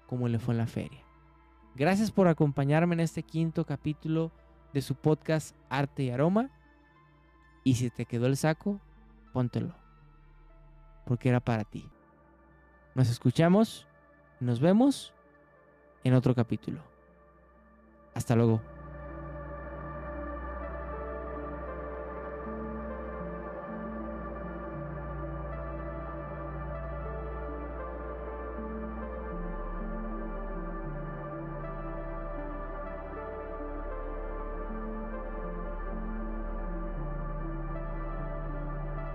como 0.07 0.27
le 0.27 0.39
fue 0.39 0.53
en 0.53 0.59
la 0.59 0.67
feria. 0.67 1.03
Gracias 1.75 2.11
por 2.11 2.27
acompañarme 2.27 2.95
en 2.95 3.01
este 3.01 3.21
quinto 3.23 3.65
capítulo 3.65 4.31
de 4.73 4.81
su 4.81 4.95
podcast 4.95 5.55
Arte 5.69 6.03
y 6.03 6.09
Aroma. 6.09 6.49
Y 7.63 7.75
si 7.75 7.89
te 7.89 8.05
quedó 8.05 8.25
el 8.25 8.37
saco, 8.37 8.79
póntelo. 9.33 9.86
Porque 11.07 11.29
era 11.29 11.39
para 11.39 11.63
ti. 11.63 11.89
Nos 12.93 13.09
escuchamos, 13.09 13.87
nos 14.39 14.59
vemos 14.59 15.13
en 16.03 16.13
otro 16.13 16.35
capítulo. 16.35 16.81
Hasta 18.13 18.35
luego. 18.35 18.61